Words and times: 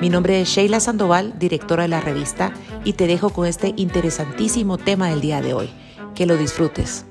Mi 0.00 0.10
nombre 0.10 0.40
es 0.40 0.50
Sheila 0.50 0.78
Sandoval, 0.78 1.40
directora 1.40 1.82
de 1.82 1.88
la 1.88 2.00
revista, 2.00 2.52
y 2.84 2.92
te 2.92 3.08
dejo 3.08 3.30
con 3.30 3.48
este 3.48 3.74
interesantísimo 3.76 4.78
tema 4.78 5.08
del 5.08 5.20
día 5.20 5.40
de 5.40 5.54
hoy. 5.54 5.70
Que 6.14 6.24
lo 6.24 6.36
disfrutes. 6.36 7.04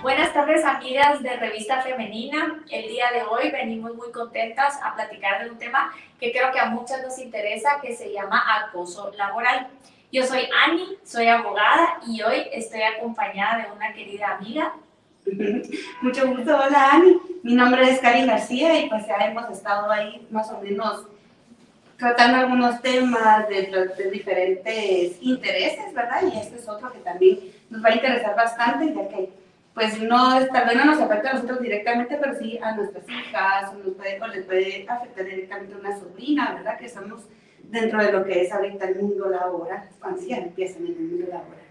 Buenas 0.00 0.32
tardes 0.32 0.64
amigas 0.64 1.20
de 1.24 1.34
Revista 1.34 1.82
Femenina. 1.82 2.62
El 2.70 2.86
día 2.86 3.06
de 3.10 3.24
hoy 3.24 3.50
venimos 3.50 3.96
muy 3.96 4.12
contentas 4.12 4.78
a 4.84 4.94
platicar 4.94 5.42
de 5.42 5.50
un 5.50 5.58
tema 5.58 5.92
que 6.20 6.30
creo 6.30 6.52
que 6.52 6.60
a 6.60 6.66
muchas 6.66 7.02
nos 7.02 7.18
interesa, 7.18 7.80
que 7.82 7.96
se 7.96 8.12
llama 8.12 8.44
acoso 8.60 9.10
laboral. 9.18 9.66
Yo 10.12 10.24
soy 10.24 10.42
Ani, 10.64 10.96
soy 11.02 11.26
abogada 11.26 11.98
y 12.06 12.22
hoy 12.22 12.44
estoy 12.52 12.82
acompañada 12.82 13.64
de 13.64 13.72
una 13.72 13.92
querida 13.92 14.36
amiga. 14.36 14.72
Mucho 16.00 16.28
gusto, 16.28 16.56
hola 16.56 16.90
Ani. 16.92 17.16
Mi 17.42 17.54
nombre 17.54 17.90
es 17.90 17.98
Karin 17.98 18.28
García 18.28 18.78
y 18.78 18.88
pues 18.88 19.04
ya 19.08 19.16
hemos 19.16 19.50
estado 19.50 19.90
ahí 19.90 20.24
más 20.30 20.48
o 20.52 20.60
menos 20.60 21.06
tratando 21.96 22.38
algunos 22.38 22.80
temas 22.82 23.48
de, 23.48 24.10
diferentes 24.10 25.16
intereses, 25.20 25.92
¿verdad? 25.94 26.22
Y 26.22 26.38
este 26.38 26.56
es 26.56 26.68
otro 26.68 26.92
que 26.92 26.98
también 27.00 27.38
nos 27.70 27.84
va 27.84 27.90
a 27.90 27.94
interesar 27.94 28.36
bastante, 28.36 28.94
ya 28.94 29.08
que 29.08 29.30
pues 29.74 30.00
no, 30.00 30.46
tal 30.46 30.68
vez 30.68 30.76
no 30.76 30.84
nos 30.84 31.00
afecta 31.00 31.30
a 31.30 31.32
nosotros 31.34 31.60
directamente, 31.60 32.16
pero 32.16 32.34
sí 32.38 32.58
a 32.62 32.76
nuestras 32.76 33.08
hijas, 33.08 33.72
o, 33.72 33.78
nos 33.78 33.96
puede, 33.96 34.22
o 34.22 34.26
les 34.28 34.44
puede 34.44 34.86
afectar 34.88 35.24
directamente 35.24 35.74
a 35.74 35.78
una 35.78 35.98
sobrina, 35.98 36.54
¿verdad? 36.54 36.78
Que 36.78 36.86
estamos 36.86 37.24
dentro 37.64 37.98
de 37.98 38.12
lo 38.12 38.24
que 38.24 38.42
es 38.42 38.52
ahorita 38.52 38.86
el 38.86 38.96
mundo 38.96 39.28
laboral, 39.28 39.88
cuando 40.00 40.22
ya 40.22 40.36
empiezan 40.36 40.86
en 40.86 40.92
el 40.92 40.98
mundo 41.00 41.26
laboral. 41.28 41.64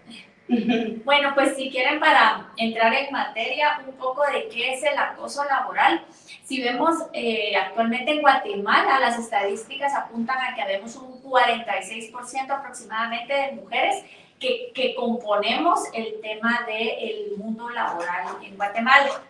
Bueno, 1.04 1.32
pues 1.34 1.56
si 1.56 1.70
quieren 1.70 1.98
para 2.00 2.48
entrar 2.56 2.92
en 2.92 3.10
materia 3.12 3.80
un 3.86 3.94
poco 3.94 4.22
de 4.26 4.48
qué 4.48 4.74
es 4.74 4.82
el 4.82 4.98
acoso 4.98 5.42
laboral, 5.44 6.04
si 6.44 6.62
vemos 6.62 6.94
eh, 7.12 7.56
actualmente 7.56 8.12
en 8.12 8.20
Guatemala, 8.20 9.00
las 9.00 9.18
estadísticas 9.18 9.94
apuntan 9.94 10.36
a 10.38 10.54
que 10.54 10.62
habemos 10.62 10.96
un 10.96 11.22
46% 11.22 12.50
aproximadamente 12.50 13.32
de 13.32 13.52
mujeres 13.52 14.04
que, 14.38 14.70
que 14.74 14.94
componemos 14.94 15.80
el 15.94 16.20
tema 16.20 16.66
del 16.66 17.38
mundo 17.38 17.70
laboral 17.70 18.26
en 18.42 18.56
Guatemala. 18.56 19.22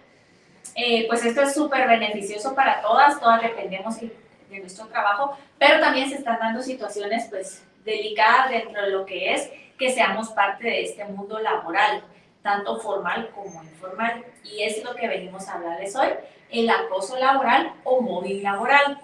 Eh, 0.74 1.06
pues 1.06 1.24
esto 1.24 1.42
es 1.42 1.54
súper 1.54 1.86
beneficioso 1.86 2.54
para 2.54 2.80
todas, 2.80 3.20
todas 3.20 3.40
dependemos 3.40 4.00
de 4.00 4.10
nuestro 4.58 4.86
trabajo, 4.86 5.36
pero 5.58 5.78
también 5.78 6.08
se 6.08 6.16
están 6.16 6.40
dando 6.40 6.60
situaciones 6.62 7.26
pues 7.30 7.62
delicadas 7.84 8.50
dentro 8.50 8.82
de 8.82 8.90
lo 8.90 9.06
que 9.06 9.34
es 9.34 9.50
que 9.78 9.92
seamos 9.92 10.30
parte 10.30 10.64
de 10.64 10.84
este 10.84 11.04
mundo 11.04 11.38
laboral, 11.40 12.02
tanto 12.42 12.78
formal 12.78 13.30
como 13.34 13.62
informal. 13.62 14.24
Y 14.44 14.62
es 14.62 14.82
lo 14.84 14.94
que 14.94 15.08
venimos 15.08 15.48
a 15.48 15.54
hablarles 15.54 15.96
hoy, 15.96 16.08
el 16.50 16.70
acoso 16.70 17.18
laboral 17.18 17.72
o 17.84 18.00
mobbing 18.00 18.42
laboral. 18.42 19.00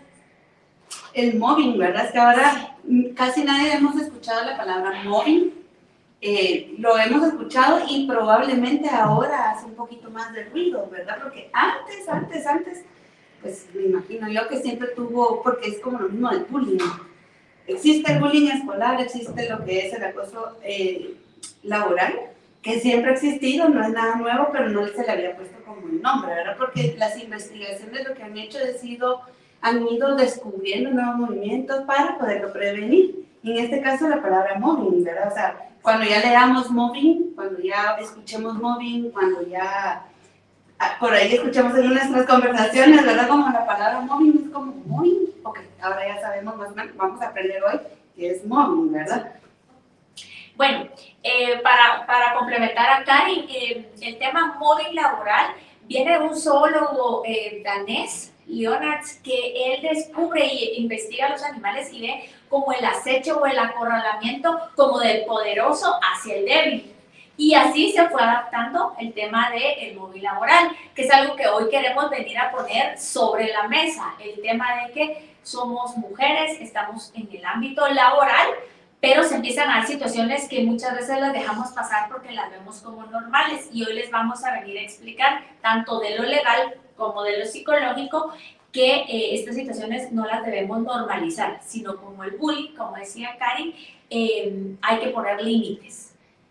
El 1.15 1.39
mobbing, 1.39 1.79
¿verdad? 1.79 2.07
Es 2.07 2.13
que 2.13 2.19
ahora 2.19 2.77
casi 3.17 3.45
nadie 3.45 3.73
hemos 3.73 3.97
escuchado 3.97 4.45
la 4.45 4.57
palabra 4.57 5.03
mobbing. 5.05 5.55
Eh, 6.23 6.75
lo 6.79 6.99
hemos 6.99 7.27
escuchado 7.29 7.81
y 7.89 8.07
probablemente 8.07 8.91
ahora 8.91 9.53
hace 9.53 9.65
un 9.65 9.75
poquito 9.75 10.11
más 10.11 10.33
de 10.35 10.45
ruido, 10.45 10.87
¿verdad? 10.91 11.19
Porque 11.23 11.51
antes, 11.53 12.07
antes, 12.09 12.47
antes, 12.47 12.85
pues 13.41 13.67
me 13.73 13.85
imagino 13.85 14.29
yo 14.29 14.47
que 14.47 14.61
siempre 14.61 14.89
tuvo, 14.89 15.43
porque 15.43 15.71
es 15.71 15.81
como 15.81 15.99
lo 15.99 16.11
mismo 16.11 16.29
del 16.29 16.45
bullying 16.45 16.79
Existe 17.73 18.13
el 18.13 18.21
bullying 18.21 18.51
escolar, 18.51 19.01
existe 19.01 19.49
lo 19.49 19.65
que 19.65 19.87
es 19.87 19.95
el 19.95 20.05
acoso 20.05 20.57
eh, 20.63 21.15
laboral, 21.63 22.15
que 22.63 22.81
siempre 22.81 23.11
ha 23.11 23.15
existido, 23.15 23.69
no 23.69 23.83
es 23.83 23.91
nada 23.91 24.17
nuevo, 24.17 24.49
pero 24.53 24.69
no 24.69 24.87
se 24.87 25.03
le 25.03 25.11
había 25.11 25.37
puesto 25.37 25.57
como 25.65 25.83
un 25.83 26.03
nombre, 26.03 26.35
¿verdad? 26.35 26.57
Porque 26.59 26.95
las 26.99 27.19
investigaciones 27.23 28.07
lo 28.07 28.15
que 28.15 28.23
han 28.23 28.37
hecho 28.37 28.59
han 29.63 29.87
ido 29.89 30.17
descubriendo 30.17 30.91
nuevos 30.91 31.17
movimientos 31.17 31.85
para 31.85 32.19
poderlo 32.19 32.53
prevenir. 32.53 33.27
Y 33.43 33.53
en 33.53 33.65
este 33.65 33.81
caso 33.81 34.09
la 34.09 34.21
palabra 34.21 34.59
mobbing, 34.59 35.05
¿verdad? 35.05 35.29
O 35.31 35.35
sea, 35.35 35.71
cuando 35.83 36.05
ya 36.05 36.21
leamos 36.21 36.71
mobbing, 36.71 37.33
cuando 37.35 37.61
ya 37.61 37.97
escuchemos 38.01 38.55
mobbing, 38.55 39.11
cuando 39.11 39.47
ya 39.47 40.07
ah, 40.79 40.97
por 40.99 41.13
ahí 41.13 41.35
escuchamos 41.35 41.77
en 41.79 41.89
nuestras 41.89 42.27
conversaciones, 42.27 43.05
¿verdad? 43.05 43.29
Como 43.29 43.49
la 43.51 43.67
palabra 43.67 44.01
mobbing 44.01 44.43
es 44.45 44.51
como 44.51 44.73
muy 44.87 45.31
ok, 45.43 45.59
ahora 45.83 46.07
ya 46.07 46.21
sabemos 46.21 46.57
más 46.57 46.71
o 46.71 46.75
menos, 46.75 46.97
vamos 46.97 47.21
a 47.23 47.29
aprender 47.29 47.63
hoy 47.63 47.81
qué 48.17 48.31
es 48.31 48.45
mobbing, 48.45 48.93
¿verdad? 48.93 49.33
Bueno, 50.57 50.89
eh, 51.23 51.59
para, 51.63 52.07
para, 52.07 52.35
complementar 52.35 53.01
a 53.01 53.05
Karin, 53.05 53.47
eh, 53.49 53.91
el 54.03 54.19
tema 54.19 54.57
mobbing 54.59 54.95
laboral 54.95 55.55
viene 55.85 56.13
de 56.13 56.19
un 56.19 56.37
zoólogo 56.37 57.23
eh, 57.25 57.63
danés, 57.65 58.33
Leonard, 58.47 59.05
que 59.25 59.75
él 59.75 59.83
descubre 59.83 60.45
e 60.45 60.81
investiga 60.81 61.31
los 61.31 61.43
animales 61.43 61.93
y 61.93 62.03
ve 62.03 62.31
como 62.49 62.73
el 62.73 62.85
acecho 62.85 63.39
o 63.39 63.47
el 63.47 63.59
acorralamiento 63.59 64.71
como 64.77 64.99
del 64.99 65.25
poderoso 65.25 65.99
hacia 66.03 66.37
el 66.37 66.45
débil. 66.45 66.95
Y 67.37 67.55
así 67.55 67.93
se 67.93 68.07
fue 68.11 68.21
adaptando 68.21 68.95
el 68.99 69.15
tema 69.15 69.51
del 69.51 69.97
móvil 69.97 70.25
laboral, 70.25 70.77
que 70.95 71.03
es 71.03 71.11
algo 71.11 71.37
que 71.37 71.49
hoy 71.49 71.71
queremos 71.71 72.11
venir 72.11 72.39
a 72.39 72.51
poner 72.51 72.99
sobre 72.99 73.51
la 73.51 73.67
mesa, 73.67 74.15
el 74.19 74.43
tema 74.43 74.67
de 74.77 74.93
que 74.93 75.30
somos 75.43 75.97
mujeres, 75.97 76.61
estamos 76.61 77.13
en 77.15 77.29
el 77.33 77.45
ámbito 77.45 77.87
laboral, 77.89 78.49
pero 79.01 79.23
se 79.23 79.37
empiezan 79.37 79.71
a 79.71 79.79
dar 79.79 79.87
situaciones 79.87 80.49
que 80.49 80.63
muchas 80.63 80.95
veces 80.95 81.19
las 81.21 81.33
dejamos 81.33 81.71
pasar 81.71 82.09
porque 82.11 82.33
las 82.33 82.51
vemos 82.51 82.81
como 82.81 83.07
normales 83.07 83.69
y 83.73 83.85
hoy 83.85 83.95
les 83.95 84.11
vamos 84.11 84.45
a 84.45 84.61
venir 84.61 84.79
a 84.79 84.83
explicar 84.83 85.43
tanto 85.63 86.01
de 86.01 86.17
lo 86.17 86.25
legal 86.25 86.75
como 86.97 87.23
de 87.23 87.39
lo 87.39 87.47
psicológico 87.47 88.33
que 88.73 88.97
eh, 89.09 89.35
estas 89.35 89.57
situaciones 89.57 90.13
no 90.13 90.27
las 90.27 90.45
debemos 90.45 90.81
normalizar, 90.81 91.61
sino 91.65 91.97
como 91.97 92.23
el 92.25 92.33
bullying, 92.33 92.75
como 92.77 92.97
decía 92.97 93.37
Karin, 93.39 93.75
eh, 94.11 94.77
hay 94.83 94.99
que 95.01 95.09
poner 95.09 95.43
límites. 95.43 96.11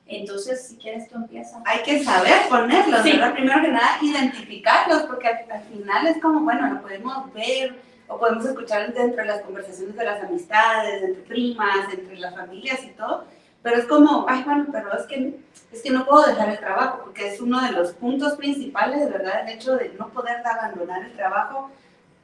Entonces, 0.10 0.68
si 0.68 0.78
quieres, 0.78 1.08
tú 1.08 1.18
empiezas. 1.18 1.62
Hay 1.66 1.84
que 1.84 2.04
saber 2.04 2.34
ponerlos, 2.50 3.04
¿verdad? 3.04 3.32
Primero 3.34 3.62
que 3.62 3.68
nada, 3.68 4.00
identificarlos, 4.02 5.04
porque 5.04 5.28
al, 5.28 5.64
final 5.72 6.08
es 6.08 6.20
como, 6.20 6.40
bueno, 6.42 6.74
lo 6.74 6.82
podemos 6.82 7.32
ver, 7.32 7.76
o 8.10 8.18
podemos 8.18 8.44
escuchar 8.46 8.94
dentro 8.94 9.22
de 9.22 9.28
las 9.28 9.42
conversaciones 9.42 9.96
de 9.96 10.04
las 10.04 10.24
amistades, 10.24 11.04
entre 11.04 11.22
primas, 11.24 11.94
entre 11.94 12.18
las 12.18 12.36
familias 12.36 12.84
y 12.84 12.90
todo, 12.90 13.24
pero 13.62 13.78
es 13.78 13.86
como, 13.86 14.26
ay, 14.28 14.44
bueno, 14.44 14.66
pero 14.72 14.92
es 14.98 15.06
que, 15.06 15.40
es 15.72 15.82
que 15.82 15.92
no 15.92 16.06
puedo 16.06 16.26
dejar 16.26 16.50
el 16.50 16.60
trabajo, 16.60 17.02
porque 17.04 17.28
es 17.28 17.40
uno 17.40 17.62
de 17.62 17.72
los 17.72 17.92
puntos 17.94 18.34
principales, 18.34 19.00
de 19.00 19.12
verdad, 19.12 19.48
el 19.48 19.56
hecho 19.56 19.76
de 19.76 19.94
no 19.98 20.10
poder 20.10 20.38
abandonar 20.46 21.04
el 21.04 21.14
trabajo, 21.14 21.70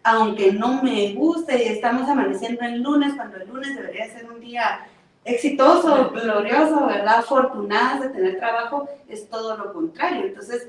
aunque 0.03 0.51
no 0.51 0.81
me 0.81 1.13
guste 1.13 1.63
y 1.63 1.68
estamos 1.68 2.09
amaneciendo 2.09 2.62
el 2.63 2.81
lunes, 2.81 3.13
cuando 3.16 3.38
el 3.38 3.47
lunes 3.47 3.75
debería 3.75 4.12
ser 4.12 4.25
un 4.31 4.40
día 4.40 4.88
exitoso, 5.23 6.12
glorioso, 6.12 6.85
¿verdad? 6.85 7.19
Afortunadas 7.19 8.02
de 8.02 8.09
tener 8.09 8.38
trabajo, 8.38 8.88
es 9.09 9.28
todo 9.28 9.57
lo 9.57 9.73
contrario. 9.73 10.28
Entonces, 10.28 10.67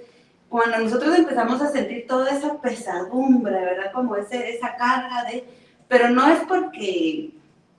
cuando 0.48 0.78
nosotros 0.78 1.16
empezamos 1.16 1.60
a 1.60 1.70
sentir 1.70 2.06
toda 2.06 2.30
esa 2.30 2.60
pesadumbre, 2.60 3.52
¿verdad? 3.52 3.92
Como 3.92 4.16
ese, 4.16 4.54
esa 4.54 4.76
carga 4.76 5.24
de, 5.24 5.44
pero 5.88 6.10
no 6.10 6.26
es 6.28 6.40
porque, 6.46 7.30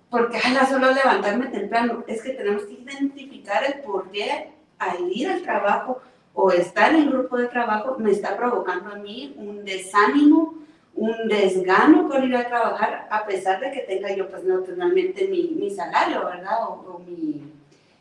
porque, 0.10 0.40
ay, 0.44 0.58
solo 0.70 0.92
levantarme 0.92 1.48
temprano, 1.48 2.04
es 2.08 2.22
que 2.22 2.32
tenemos 2.32 2.64
que 2.64 2.74
identificar 2.74 3.64
el 3.64 3.82
por 3.82 4.12
qué 4.12 4.52
al 4.80 5.12
ir 5.12 5.30
al 5.30 5.42
trabajo 5.42 6.02
o 6.34 6.52
estar 6.52 6.94
en 6.94 7.10
grupo 7.10 7.38
de 7.38 7.48
trabajo 7.48 7.96
me 7.98 8.12
está 8.12 8.38
provocando 8.38 8.92
a 8.92 8.96
mí 8.96 9.34
un 9.38 9.66
desánimo, 9.66 10.56
un 10.94 11.28
desgano 11.28 12.08
por 12.08 12.24
ir 12.24 12.36
a 12.36 12.48
trabajar, 12.48 13.08
a 13.10 13.25
pesar 13.25 13.60
de 13.60 13.72
que 13.72 13.81
tenga 13.81 14.13
yo, 14.13 14.30
pues, 14.30 14.44
naturalmente 14.44 15.28
mi, 15.28 15.56
mi 15.56 15.72
salario, 15.72 16.25
¿verdad? 16.25 16.63
O, 16.68 16.96
o 16.96 17.00
mi, 17.00 17.42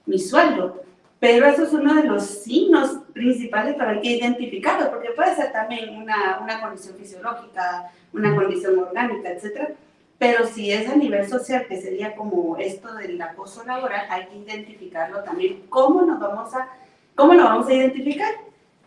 mi 0.07 0.19
sueldo. 0.19 0.83
Pero 1.19 1.47
eso 1.47 1.65
es 1.65 1.73
uno 1.73 1.95
de 1.95 2.05
los 2.05 2.25
signos 2.25 2.99
principales 3.17 3.75
para 3.77 3.99
que 4.01 4.11
identificarlo, 4.11 4.91
porque 4.91 5.11
puede 5.11 5.35
ser 5.35 5.51
también 5.51 5.97
una, 5.97 6.39
una 6.43 6.61
condición 6.61 6.95
fisiológica, 6.97 7.91
una 8.13 8.37
condición 8.37 8.79
orgánica, 8.79 9.31
etc. 9.31 9.71
Pero 10.19 10.47
si 10.47 10.71
es 10.71 10.89
a 10.89 10.97
nivel 10.97 11.27
social, 11.27 11.67
que 11.67 11.81
sería 11.81 12.15
como 12.15 12.59
esto 12.59 12.95
del 12.95 13.21
acoso 13.21 13.65
laboral, 13.65 14.07
hay 14.11 14.27
que 14.27 14.37
identificarlo 14.37 15.25
también. 15.25 15.63
¿Cómo 15.71 16.03
nos 16.03 16.21
vamos 16.21 16.55
a, 16.55 16.69
cómo 17.15 17.33
lo 17.33 17.45
vamos 17.45 17.69
a 17.69 17.73
identificar? 17.73 18.33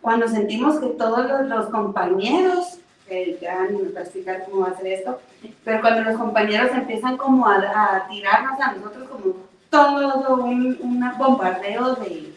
Cuando 0.00 0.28
sentimos 0.28 0.78
que 0.78 0.86
todos 0.90 1.28
los, 1.28 1.46
los 1.46 1.66
compañeros, 1.66 2.78
eh, 3.08 3.36
ya 3.42 3.64
ni 3.64 3.82
me 3.82 4.00
explicar 4.00 4.44
cómo 4.44 4.62
va 4.62 4.68
a 4.68 4.76
ser 4.76 4.86
esto, 4.86 5.20
pero 5.64 5.80
cuando 5.80 6.02
los 6.02 6.16
compañeros 6.16 6.70
empiezan 6.72 7.16
como 7.16 7.48
a, 7.48 7.56
a 7.56 8.08
tirarnos 8.08 8.60
a 8.60 8.72
nosotros 8.72 9.08
como 9.08 9.34
todo 9.70 10.36
un, 10.44 10.78
bombardeo 11.18 11.94
de, 11.96 12.29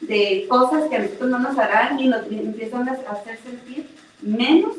de 0.00 0.46
cosas 0.48 0.88
que 0.88 0.96
a 0.96 1.00
nosotros 1.00 1.30
no 1.30 1.38
nos 1.38 1.58
harán 1.58 1.98
y 1.98 2.08
nos 2.08 2.26
empiezan 2.26 2.88
a 2.88 2.92
hacer 3.10 3.38
sentir 3.38 3.88
menos 4.20 4.76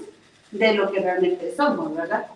de 0.52 0.74
lo 0.74 0.92
que 0.92 1.00
realmente 1.00 1.56
somos, 1.56 1.96
¿verdad? 1.96 2.28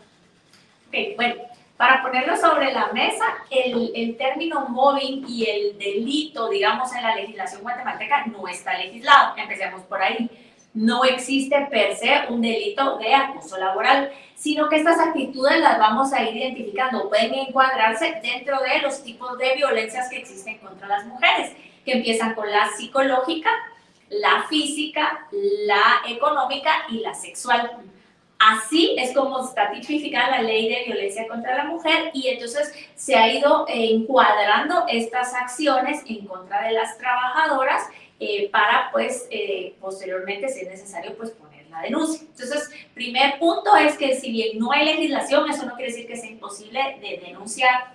Ok, 0.88 1.16
bueno, 1.16 1.36
para 1.78 2.04
ponerlo 2.04 2.38
sobre 2.38 2.72
la 2.72 2.92
mesa, 2.94 3.26
el, 3.50 3.92
el 3.96 4.16
término 4.16 4.68
mobbing 4.70 5.26
y 5.28 5.46
el 5.50 5.78
delito, 5.78 6.50
digamos, 6.50 6.94
en 6.94 7.04
la 7.04 7.16
legislación 7.16 7.62
guatemalteca 7.62 8.26
no 8.28 8.48
está 8.48 8.78
legislado. 8.78 9.36
Empecemos 9.38 9.82
por 9.84 10.02
ahí. 10.02 10.30
No 10.74 11.04
existe 11.04 11.68
per 11.70 11.96
se 11.96 12.10
un 12.30 12.42
delito 12.42 12.98
de 12.98 13.14
acoso 13.14 13.58
laboral, 13.58 14.12
sino 14.36 14.70
que 14.70 14.78
estas 14.78 15.00
actitudes 15.00 15.60
las 15.60 15.78
vamos 15.78 16.14
a 16.14 16.24
ir 16.24 16.36
identificando. 16.36 17.10
Pueden 17.10 17.34
encuadrarse 17.34 18.20
dentro 18.24 18.60
de 18.62 18.82
los 18.82 19.04
tipos 19.04 19.38
de 19.38 19.56
violencias 19.56 20.10
que 20.10 20.18
existen 20.18 20.58
contra 20.60 20.88
las 20.88 21.06
mujeres, 21.06 21.52
que 21.86 21.94
empiezan 21.94 22.34
con 22.36 22.50
la 22.50 22.70
psicológica, 22.76 23.50
la 24.10 24.46
física, 24.50 25.28
la 25.32 26.02
económica 26.08 26.72
y 26.90 27.00
la 27.00 27.14
sexual. 27.14 27.72
Así 28.40 28.96
es 28.98 29.14
como 29.14 29.46
está 29.46 29.72
tipificada 29.72 30.32
la 30.32 30.42
ley 30.42 30.68
de 30.68 30.84
violencia 30.86 31.28
contra 31.28 31.56
la 31.56 31.64
mujer 31.64 32.12
y 32.14 32.28
entonces 32.28 32.74
se 32.96 33.16
ha 33.16 33.32
ido 33.32 33.66
encuadrando 33.70 34.86
estas 34.90 35.34
acciones 35.34 36.02
en 36.06 36.26
contra 36.26 36.64
de 36.64 36.74
las 36.74 36.98
trabajadoras 36.98 37.88
eh, 38.20 38.50
para 38.52 38.90
pues 38.92 39.28
eh, 39.32 39.76
posteriormente 39.80 40.50
si 40.50 40.62
es 40.62 40.68
necesario 40.68 41.16
pues 41.16 41.32
poner 41.32 41.68
la 41.70 41.82
denuncia. 41.82 42.28
Entonces, 42.30 42.70
primer 42.94 43.40
punto 43.40 43.76
es 43.78 43.98
que 43.98 44.16
si 44.16 44.32
bien 44.32 44.60
no 44.60 44.72
hay 44.72 44.86
legislación, 44.86 45.50
eso 45.50 45.66
no 45.66 45.76
quiere 45.76 45.92
decir 45.92 46.08
que 46.08 46.18
sea 46.18 46.30
imposible 46.30 46.98
de 47.02 47.26
denunciar. 47.26 47.94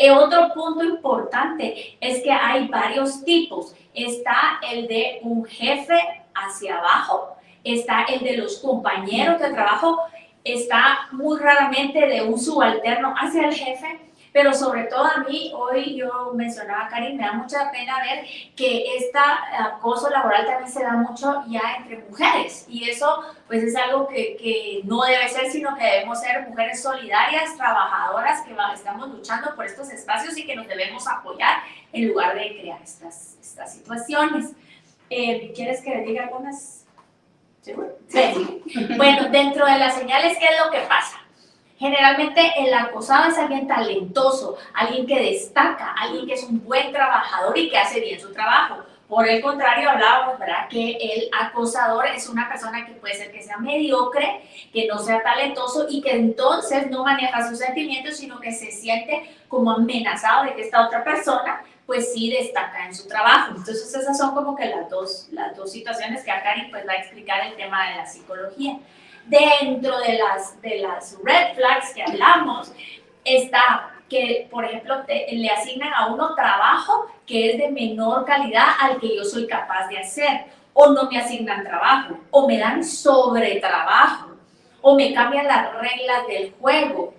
Eh, 0.00 0.12
otro 0.12 0.54
punto 0.54 0.84
importante 0.84 1.96
es 2.00 2.22
que 2.22 2.30
hay 2.30 2.68
varios 2.68 3.24
tipos. 3.24 3.74
Está 3.92 4.60
el 4.70 4.86
de 4.86 5.18
un 5.22 5.44
jefe 5.44 5.98
hacia 6.32 6.78
abajo, 6.78 7.36
está 7.64 8.04
el 8.04 8.20
de 8.20 8.36
los 8.36 8.58
compañeros 8.58 9.40
de 9.40 9.50
trabajo, 9.50 9.98
está 10.44 11.08
muy 11.10 11.40
raramente 11.40 12.06
de 12.06 12.22
un 12.22 12.38
subalterno 12.38 13.12
hacia 13.18 13.48
el 13.48 13.54
jefe 13.54 14.07
pero 14.32 14.52
sobre 14.52 14.84
todo 14.84 15.04
a 15.04 15.24
mí, 15.28 15.52
hoy 15.54 15.96
yo 15.96 16.32
mencionaba 16.34 16.86
a 16.86 16.88
Karin, 16.88 17.16
me 17.16 17.24
da 17.24 17.32
mucha 17.32 17.70
pena 17.70 18.00
ver 18.02 18.24
que 18.54 18.96
este 18.96 19.18
acoso 19.18 20.10
laboral 20.10 20.46
también 20.46 20.70
se 20.70 20.82
da 20.82 20.92
mucho 20.92 21.42
ya 21.48 21.76
entre 21.78 21.98
mujeres 22.08 22.66
y 22.68 22.88
eso 22.88 23.24
pues 23.46 23.62
es 23.62 23.74
algo 23.76 24.06
que, 24.08 24.36
que 24.36 24.82
no 24.84 25.02
debe 25.02 25.28
ser, 25.28 25.50
sino 25.50 25.74
que 25.74 25.84
debemos 25.84 26.20
ser 26.20 26.48
mujeres 26.48 26.82
solidarias, 26.82 27.56
trabajadoras, 27.56 28.42
que 28.42 28.54
estamos 28.74 29.08
luchando 29.08 29.54
por 29.54 29.64
estos 29.64 29.90
espacios 29.90 30.36
y 30.36 30.46
que 30.46 30.54
nos 30.54 30.66
debemos 30.66 31.06
apoyar 31.08 31.58
en 31.92 32.08
lugar 32.08 32.34
de 32.34 32.58
crear 32.58 32.80
estas, 32.82 33.36
estas 33.40 33.74
situaciones. 33.74 34.52
Eh, 35.10 35.52
¿Quieres 35.54 35.80
que 35.82 35.90
le 35.90 36.02
diga 36.02 36.24
algunas? 36.24 36.84
Sí. 37.62 37.72
Bueno, 38.96 39.28
dentro 39.30 39.66
de 39.66 39.78
las 39.78 39.94
señales, 39.94 40.38
¿qué 40.38 40.46
es 40.46 40.64
lo 40.64 40.70
que 40.70 40.80
pasa? 40.80 41.18
Generalmente 41.78 42.52
el 42.58 42.74
acosado 42.74 43.30
es 43.30 43.38
alguien 43.38 43.68
talentoso, 43.68 44.56
alguien 44.74 45.06
que 45.06 45.20
destaca, 45.20 45.92
alguien 45.92 46.26
que 46.26 46.34
es 46.34 46.42
un 46.42 46.64
buen 46.64 46.92
trabajador 46.92 47.56
y 47.56 47.70
que 47.70 47.78
hace 47.78 48.00
bien 48.00 48.18
su 48.18 48.32
trabajo. 48.32 48.82
Por 49.08 49.26
el 49.26 49.40
contrario, 49.40 49.88
hablábamos, 49.88 50.38
¿verdad? 50.38 50.68
Que 50.68 50.90
el 51.00 51.30
acosador 51.40 52.06
es 52.08 52.28
una 52.28 52.48
persona 52.48 52.84
que 52.84 52.92
puede 52.92 53.14
ser 53.14 53.30
que 53.30 53.42
sea 53.42 53.56
mediocre, 53.56 54.42
que 54.72 54.86
no 54.86 54.98
sea 54.98 55.22
talentoso 55.22 55.86
y 55.88 56.02
que 56.02 56.10
entonces 56.10 56.90
no 56.90 57.04
maneja 57.04 57.48
sus 57.48 57.58
sentimientos, 57.58 58.16
sino 58.16 58.38
que 58.40 58.52
se 58.52 58.70
siente 58.70 59.30
como 59.48 59.70
amenazado 59.70 60.44
de 60.44 60.54
que 60.54 60.62
esta 60.62 60.84
otra 60.84 61.04
persona 61.04 61.62
pues 61.86 62.12
sí 62.12 62.30
destaca 62.30 62.84
en 62.84 62.94
su 62.94 63.08
trabajo. 63.08 63.52
Entonces 63.56 63.94
esas 63.94 64.18
son 64.18 64.34
como 64.34 64.54
que 64.54 64.66
las 64.66 64.90
dos, 64.90 65.28
las 65.30 65.56
dos 65.56 65.72
situaciones 65.72 66.22
que 66.22 66.30
acá 66.30 66.54
pues 66.70 66.86
va 66.86 66.92
a 66.92 66.96
explicar 66.96 67.46
el 67.46 67.56
tema 67.56 67.88
de 67.88 67.96
la 67.96 68.06
psicología 68.06 68.78
dentro 69.28 69.98
de 69.98 70.14
las, 70.14 70.60
de 70.60 70.78
las 70.78 71.16
red 71.22 71.54
flags 71.54 71.94
que 71.94 72.02
hablamos 72.02 72.72
está 73.24 73.94
que, 74.08 74.48
por 74.50 74.64
ejemplo, 74.64 75.04
le 75.06 75.50
asignan 75.50 75.92
a 75.92 76.06
uno 76.06 76.34
trabajo 76.34 77.06
que 77.26 77.50
es 77.50 77.58
de 77.58 77.70
menor 77.70 78.24
calidad 78.24 78.68
al 78.80 78.98
que 78.98 79.14
yo 79.14 79.24
soy 79.24 79.46
capaz 79.46 79.88
de 79.88 79.98
hacer, 79.98 80.46
o 80.72 80.92
no 80.92 81.10
me 81.10 81.18
asignan 81.18 81.62
trabajo, 81.62 82.18
o 82.30 82.48
me 82.48 82.58
dan 82.58 82.82
sobre 82.82 83.56
trabajo, 83.56 84.30
o 84.80 84.94
me 84.94 85.12
cambian 85.12 85.46
las 85.46 85.74
reglas 85.74 86.26
del 86.26 86.54
juego, 86.58 87.12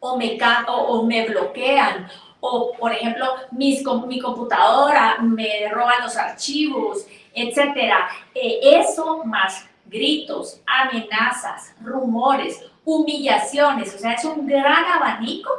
o 0.00 0.16
me, 0.16 0.36
o, 0.66 1.04
me 1.04 1.26
bloquean, 1.26 2.08
o 2.40 2.72
por 2.72 2.92
ejemplo, 2.92 3.26
mis, 3.52 3.84
mi 4.06 4.18
computadora 4.18 5.18
me 5.20 5.68
roban 5.68 6.02
los 6.02 6.16
archivos, 6.16 7.06
etcétera. 7.34 8.08
Eh, 8.34 8.60
eso 8.62 9.22
más 9.24 9.69
gritos, 9.90 10.62
amenazas, 10.66 11.74
rumores, 11.82 12.64
humillaciones, 12.84 13.94
o 13.94 13.98
sea, 13.98 14.12
es 14.12 14.24
un 14.24 14.46
gran 14.46 14.84
abanico 14.84 15.50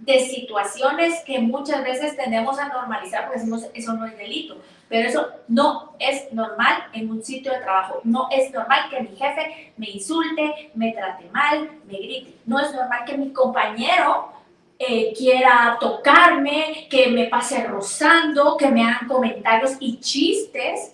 de 0.00 0.20
situaciones 0.20 1.22
que 1.24 1.40
muchas 1.40 1.82
veces 1.82 2.16
tendemos 2.16 2.58
a 2.58 2.68
normalizar 2.68 3.24
porque 3.24 3.40
decimos 3.40 3.66
eso 3.74 3.92
no 3.92 4.06
es 4.06 4.16
delito, 4.16 4.56
pero 4.88 5.08
eso 5.08 5.28
no 5.48 5.94
es 5.98 6.32
normal 6.32 6.84
en 6.92 7.10
un 7.10 7.22
sitio 7.22 7.52
de 7.52 7.58
trabajo, 7.58 8.00
no 8.04 8.28
es 8.30 8.52
normal 8.52 8.88
que 8.88 9.02
mi 9.02 9.16
jefe 9.16 9.72
me 9.76 9.90
insulte, 9.90 10.70
me 10.74 10.92
trate 10.92 11.28
mal, 11.30 11.70
me 11.86 11.98
grite, 11.98 12.34
no 12.46 12.60
es 12.60 12.72
normal 12.72 13.04
que 13.04 13.18
mi 13.18 13.32
compañero 13.32 14.32
eh, 14.78 15.12
quiera 15.16 15.76
tocarme, 15.80 16.86
que 16.88 17.08
me 17.08 17.26
pase 17.26 17.64
rozando, 17.64 18.56
que 18.56 18.68
me 18.68 18.84
hagan 18.84 19.08
comentarios 19.08 19.72
y 19.80 19.98
chistes 19.98 20.92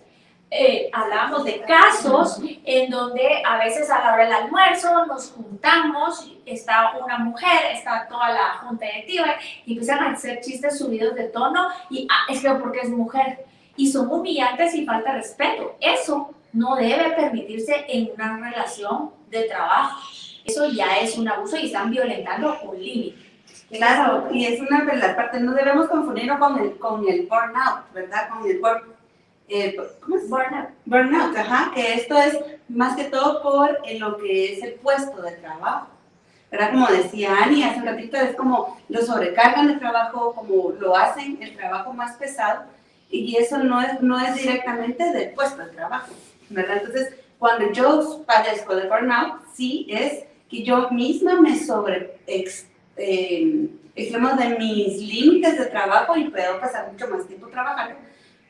eh, 0.55 0.91
hablamos 0.93 1.45
de 1.45 1.63
casos 1.63 2.39
en 2.65 2.91
donde 2.91 3.43
a 3.43 3.57
veces 3.57 3.89
a 3.89 4.01
la 4.01 4.13
hora 4.13 4.25
del 4.25 4.33
almuerzo 4.35 5.07
nos 5.07 5.31
juntamos, 5.31 6.31
está 6.45 6.93
una 7.03 7.17
mujer, 7.21 7.73
está 7.73 8.07
toda 8.07 8.29
la 8.29 8.59
junta 8.59 8.85
directiva 8.85 9.29
y 9.65 9.73
empiezan 9.73 10.01
a 10.01 10.11
hacer 10.11 10.43
chistes 10.43 10.77
subidos 10.77 11.15
de 11.15 11.29
tono 11.29 11.69
y 11.89 12.07
ah, 12.11 12.31
es 12.31 12.43
que 12.43 12.51
porque 12.51 12.81
es 12.81 12.91
mujer 12.91 13.47
y 13.77 13.91
son 13.91 14.13
humillantes 14.13 14.75
y 14.75 14.85
falta 14.85 15.15
respeto. 15.15 15.75
Eso 15.81 16.35
no 16.53 16.77
debe 16.77 17.13
permitirse 17.13 17.87
en 17.89 18.11
una 18.15 18.51
relación 18.51 19.11
de 19.31 19.45
trabajo. 19.45 20.03
Eso 20.45 20.69
ya 20.69 20.99
es 20.99 21.17
un 21.17 21.29
abuso 21.29 21.57
y 21.57 21.67
están 21.67 21.91
violentando 21.91 22.59
un 22.65 22.79
límite. 22.79 23.17
Claro, 23.71 24.29
y 24.31 24.45
es 24.45 24.61
una 24.61 24.85
de 24.85 24.99
las 24.99 25.15
partes, 25.15 25.41
no 25.41 25.55
debemos 25.55 25.89
confundirlo 25.89 26.39
con 26.39 26.59
el, 26.59 26.77
con 26.77 27.09
el 27.09 27.23
burnout, 27.23 27.91
¿verdad? 27.95 28.29
Con 28.29 28.45
el 28.45 28.61
burnout 28.61 28.92
eh, 29.53 29.77
¿cómo 30.01 30.17
es? 30.17 30.29
Burnout. 30.29 30.71
Burnout, 30.87 31.37
ajá, 31.37 31.73
que 31.75 31.95
esto 31.95 32.17
es 32.19 32.39
más 32.69 32.97
que 32.97 33.05
todo 33.05 33.43
por 33.43 33.79
lo 33.99 34.17
que 34.17 34.55
es 34.55 34.63
el 34.63 34.75
puesto 34.75 35.21
de 35.21 35.33
trabajo. 35.33 35.89
¿Verdad? 36.51 36.71
Como 36.71 36.87
decía 36.87 37.35
Ani 37.43 37.63
hace 37.63 37.81
un 37.81 37.87
ratito, 37.87 38.17
es 38.17 38.35
como 38.35 38.79
lo 38.89 39.01
sobrecargan 39.03 39.69
de 39.69 39.79
trabajo, 39.79 40.35
como 40.35 40.73
lo 40.79 40.97
hacen 40.97 41.39
el 41.41 41.57
trabajo 41.57 41.93
más 41.95 42.17
pesado, 42.17 42.65
y 43.11 43.37
eso 43.37 43.59
no 43.59 43.81
es, 43.81 44.01
no 44.01 44.19
es 44.19 44.35
directamente 44.37 45.13
del 45.13 45.31
puesto 45.31 45.63
de 45.65 45.71
trabajo, 45.71 46.13
¿verdad? 46.49 46.79
Entonces, 46.79 47.15
cuando 47.39 47.73
yo 47.73 48.23
padezco 48.27 48.75
de 48.75 48.89
burnout, 48.89 49.43
sí 49.55 49.87
es 49.91 50.25
que 50.51 50.63
yo 50.63 50.91
misma 50.91 51.41
me 51.41 51.59
sobre 51.59 52.17
eh, 52.27 53.69
de 53.97 54.59
mis 54.59 54.99
límites 54.99 55.59
de 55.59 55.67
trabajo 55.67 56.17
y 56.17 56.29
puedo 56.29 56.61
pasar 56.61 56.91
mucho 56.91 57.09
más 57.09 57.27
tiempo 57.27 57.49
trabajando 57.49 57.97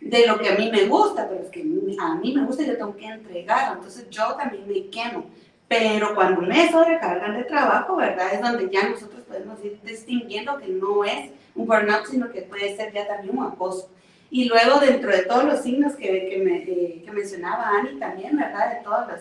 de 0.04 0.26
lo 0.26 0.38
que 0.38 0.48
a 0.48 0.56
mí 0.56 0.70
me 0.70 0.86
gusta, 0.86 1.28
pero 1.28 1.42
es 1.42 1.50
que 1.50 1.60
a 1.60 2.14
mí 2.16 2.34
me 2.34 2.44
gusta 2.44 2.62
y 2.62 2.66
yo 2.66 2.76
tengo 2.76 2.96
que 2.96 3.06
entregar, 3.06 3.76
entonces 3.76 4.08
yo 4.10 4.34
también 4.34 4.66
me 4.66 4.88
quemo. 4.88 5.26
Pero 5.68 6.14
cuando 6.14 6.42
me 6.42 6.70
sobrecargan 6.70 7.36
de 7.36 7.44
trabajo, 7.44 7.96
¿verdad? 7.96 8.34
Es 8.34 8.42
donde 8.42 8.68
ya 8.70 8.88
nosotros 8.88 9.22
podemos 9.22 9.64
ir 9.64 9.80
distinguiendo 9.82 10.58
que 10.58 10.68
no 10.68 11.04
es 11.04 11.30
un 11.54 11.66
burnout, 11.66 12.06
sino 12.06 12.30
que 12.30 12.42
puede 12.42 12.76
ser 12.76 12.92
ya 12.92 13.06
también 13.06 13.38
un 13.38 13.46
acoso. 13.46 13.88
Y 14.30 14.46
luego 14.46 14.80
dentro 14.80 15.10
de 15.10 15.22
todos 15.22 15.44
los 15.44 15.60
signos 15.60 15.94
que, 15.94 16.06
que, 16.06 17.04
eh, 17.06 17.10
mencionaba 17.12 17.68
Ani 17.68 17.98
también, 17.98 18.36
¿verdad? 18.36 18.70
De 18.70 18.84
todas 18.84 19.08
las... 19.08 19.20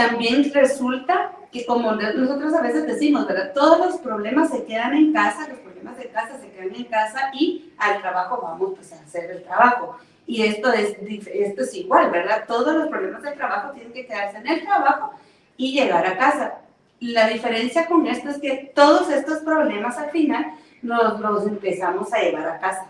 También 0.00 0.50
resulta 0.54 1.32
que 1.52 1.66
como 1.66 1.92
nosotros 1.92 2.54
a 2.54 2.62
veces 2.62 2.86
decimos, 2.86 3.26
¿verdad? 3.26 3.52
Todos 3.52 3.78
los 3.78 3.96
problemas 3.98 4.50
se 4.50 4.64
quedan 4.64 4.94
en 4.94 5.12
casa, 5.12 5.46
los 5.46 5.58
problemas 5.58 5.98
de 5.98 6.08
casa 6.08 6.38
se 6.40 6.50
quedan 6.50 6.74
en 6.74 6.84
casa 6.84 7.30
y 7.34 7.70
al 7.76 8.00
trabajo 8.00 8.40
vamos 8.42 8.72
pues, 8.76 8.94
a 8.94 9.02
hacer 9.02 9.30
el 9.30 9.42
trabajo. 9.42 9.98
Y 10.26 10.42
esto 10.42 10.72
es, 10.72 10.96
esto 11.26 11.62
es 11.62 11.74
igual, 11.74 12.10
¿verdad? 12.10 12.44
Todos 12.46 12.74
los 12.74 12.88
problemas 12.88 13.22
del 13.22 13.34
trabajo 13.34 13.72
tienen 13.72 13.92
que 13.92 14.06
quedarse 14.06 14.38
en 14.38 14.46
el 14.46 14.62
trabajo 14.62 15.12
y 15.58 15.72
llegar 15.72 16.06
a 16.06 16.16
casa. 16.16 16.54
La 17.00 17.28
diferencia 17.28 17.86
con 17.86 18.06
esto 18.06 18.30
es 18.30 18.38
que 18.38 18.72
todos 18.74 19.10
estos 19.10 19.40
problemas 19.40 19.98
al 19.98 20.10
final 20.12 20.54
nos 20.80 21.20
los 21.20 21.46
empezamos 21.46 22.10
a 22.14 22.22
llevar 22.22 22.48
a 22.48 22.58
casa. 22.58 22.86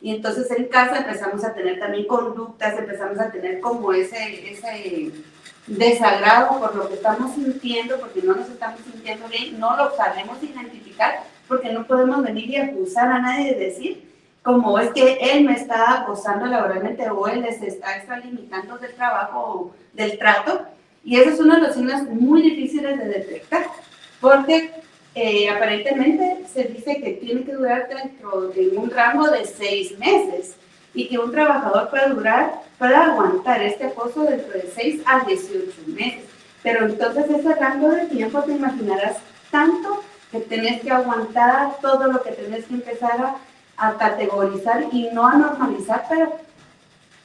Y 0.00 0.14
entonces 0.14 0.50
en 0.50 0.64
casa 0.68 0.98
empezamos 0.98 1.44
a 1.44 1.52
tener 1.52 1.78
también 1.78 2.06
conductas, 2.06 2.78
empezamos 2.78 3.18
a 3.18 3.30
tener 3.30 3.60
como 3.60 3.92
ese, 3.92 4.50
ese 4.50 5.12
desagrado 5.66 6.58
por 6.58 6.74
lo 6.74 6.88
que 6.88 6.94
estamos 6.94 7.34
sintiendo, 7.34 7.98
porque 7.98 8.22
no 8.22 8.34
nos 8.34 8.48
estamos 8.48 8.80
sintiendo 8.90 9.26
bien, 9.28 9.58
no 9.58 9.76
lo 9.76 9.94
sabemos 9.96 10.42
identificar, 10.42 11.22
porque 11.48 11.72
no 11.72 11.86
podemos 11.86 12.22
venir 12.22 12.50
y 12.50 12.56
acusar 12.56 13.08
a 13.08 13.18
nadie 13.18 13.54
de 13.54 13.64
decir 13.66 14.14
como 14.44 14.78
es 14.78 14.90
que 14.90 15.18
él 15.22 15.44
me 15.44 15.54
está 15.54 16.02
acosando 16.02 16.44
laboralmente 16.44 17.08
o 17.08 17.26
él 17.26 17.40
les 17.40 17.62
está 17.62 17.96
extralimitando 17.96 18.76
del 18.76 18.94
trabajo 18.94 19.40
o 19.40 19.74
del 19.94 20.18
trato. 20.18 20.66
Y 21.02 21.16
eso 21.16 21.30
es 21.30 21.40
uno 21.40 21.54
de 21.54 21.62
los 21.62 21.74
signos 21.74 22.02
muy 22.02 22.42
difíciles 22.42 22.98
de 22.98 23.06
detectar, 23.06 23.66
porque 24.20 24.70
eh, 25.14 25.48
aparentemente 25.48 26.44
se 26.52 26.64
dice 26.64 27.00
que 27.00 27.12
tiene 27.12 27.44
que 27.44 27.54
durar 27.54 27.88
dentro 27.88 28.48
de 28.48 28.68
un 28.76 28.90
rango 28.90 29.30
de 29.30 29.46
seis 29.46 29.98
meses 29.98 30.56
y 30.92 31.08
que 31.08 31.18
un 31.18 31.32
trabajador 31.32 31.88
puede 31.88 32.10
durar, 32.10 32.60
puede 32.78 32.94
aguantar 32.94 33.62
este 33.62 33.86
acoso 33.86 34.24
dentro 34.24 34.52
de 34.52 34.70
6 34.74 35.02
a 35.06 35.24
18 35.24 35.72
meses. 35.88 36.24
Pero 36.62 36.86
entonces 36.86 37.26
ese 37.28 37.54
rango 37.54 37.90
de 37.90 38.06
tiempo 38.06 38.42
te 38.42 38.52
imaginarás 38.52 39.18
tanto 39.50 40.02
que 40.30 40.40
tenés 40.40 40.80
que 40.80 40.90
aguantar 40.90 41.76
todo 41.80 42.06
lo 42.10 42.22
que 42.22 42.32
tenés 42.32 42.64
que 42.64 42.74
empezar 42.74 43.20
a, 43.20 43.36
a 43.76 43.96
categorizar 43.96 44.86
y 44.90 45.10
no 45.12 45.26
a 45.26 45.34
normalizar, 45.34 46.06
pero 46.08 46.32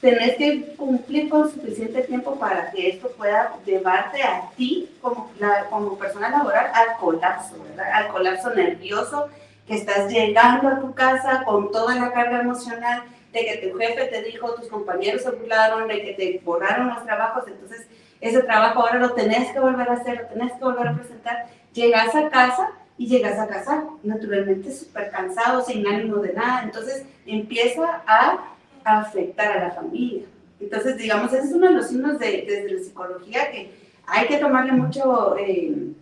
tenés 0.00 0.36
que 0.36 0.74
cumplir 0.76 1.28
con 1.28 1.50
suficiente 1.50 2.02
tiempo 2.02 2.36
para 2.36 2.70
que 2.70 2.90
esto 2.90 3.10
pueda 3.16 3.54
llevarte 3.66 4.22
a 4.22 4.50
ti 4.56 4.90
como, 5.00 5.30
la, 5.38 5.66
como 5.66 5.98
persona 5.98 6.30
laboral 6.30 6.70
al 6.72 6.96
colapso, 6.98 7.56
¿verdad? 7.68 7.92
Al 7.92 8.08
colapso 8.08 8.50
nervioso, 8.54 9.28
que 9.66 9.74
estás 9.74 10.10
llegando 10.10 10.68
a 10.68 10.80
tu 10.80 10.94
casa 10.94 11.42
con 11.44 11.70
toda 11.70 11.94
la 11.94 12.12
carga 12.12 12.40
emocional 12.40 13.02
de 13.32 13.44
que 13.44 13.68
tu 13.68 13.78
jefe 13.78 14.06
te 14.06 14.22
dijo, 14.22 14.54
tus 14.54 14.68
compañeros 14.68 15.22
se 15.22 15.30
burlaron, 15.30 15.88
de 15.88 16.02
que 16.02 16.12
te 16.14 16.40
borraron 16.44 16.88
los 16.88 17.04
trabajos, 17.04 17.44
entonces 17.46 17.86
ese 18.20 18.42
trabajo 18.42 18.80
ahora 18.80 18.98
lo 18.98 19.12
tenés 19.12 19.52
que 19.52 19.60
volver 19.60 19.88
a 19.88 19.94
hacer, 19.94 20.22
lo 20.22 20.26
tenés 20.28 20.52
que 20.52 20.64
volver 20.64 20.88
a 20.88 20.94
presentar. 20.94 21.46
Llegas 21.72 22.14
a 22.14 22.28
casa 22.28 22.72
y 22.98 23.06
llegas 23.06 23.38
a 23.38 23.48
casa 23.48 23.84
naturalmente 24.02 24.72
súper 24.72 25.10
cansado, 25.10 25.64
sin 25.64 25.86
ánimo 25.86 26.16
de 26.16 26.34
nada, 26.34 26.62
entonces 26.64 27.06
empieza 27.24 28.02
a 28.06 28.54
afectar 28.84 29.56
a 29.56 29.68
la 29.68 29.70
familia. 29.70 30.24
Entonces, 30.60 30.98
digamos, 30.98 31.32
ese 31.32 31.46
es 31.46 31.52
uno 31.52 31.68
de 31.68 31.74
los 31.74 31.88
signos 31.88 32.18
de, 32.18 32.44
desde 32.46 32.72
la 32.72 32.82
psicología 32.82 33.50
que 33.50 33.72
hay 34.06 34.26
que 34.26 34.36
tomarle 34.36 34.72
mucho, 34.72 35.36
eh, 35.38 35.92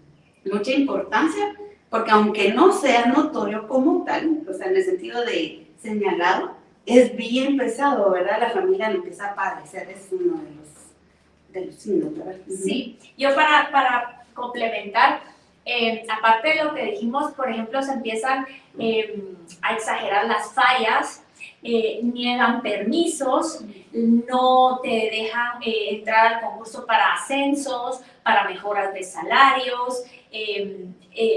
mucha 0.51 0.73
importancia, 0.73 1.55
porque 1.89 2.11
aunque 2.11 2.53
no 2.53 2.73
sea 2.73 3.07
notorio 3.07 3.69
como 3.69 4.05
tal, 4.05 4.41
o 4.49 4.53
sea, 4.53 4.67
en 4.67 4.77
el 4.77 4.85
sentido 4.85 5.25
de 5.25 5.69
señalado, 5.81 6.58
es 6.89 7.15
bien 7.15 7.57
pesado, 7.57 8.11
¿verdad? 8.11 8.41
La 8.41 8.51
familia 8.51 8.91
empieza 8.91 9.31
a 9.31 9.35
padecer, 9.35 9.91
es 9.91 10.09
uno 10.11 10.39
de 10.39 10.51
los, 10.57 11.53
de 11.53 11.67
los 11.67 11.75
signos, 11.75 12.17
¿verdad? 12.17 12.37
Sí, 12.49 12.99
yo 13.17 13.35
para, 13.35 13.71
para 13.71 14.25
complementar, 14.33 15.21
eh, 15.67 16.07
aparte 16.09 16.49
de 16.49 16.65
lo 16.65 16.75
que 16.75 16.85
dijimos, 16.85 17.33
por 17.33 17.51
ejemplo, 17.51 17.83
se 17.83 17.93
empiezan 17.93 18.47
eh, 18.79 19.23
a 19.61 19.75
exagerar 19.75 20.27
las 20.27 20.55
fallas, 20.55 21.23
eh, 21.63 22.01
niegan 22.03 22.63
permisos, 22.63 23.63
no 23.93 24.81
te 24.83 24.89
dejan 24.89 25.61
entrar 25.63 26.35
al 26.35 26.41
concurso 26.41 26.87
para 26.87 27.13
ascensos, 27.13 28.01
para 28.23 28.49
mejoras 28.49 28.95
de 28.95 29.03
salarios, 29.03 30.05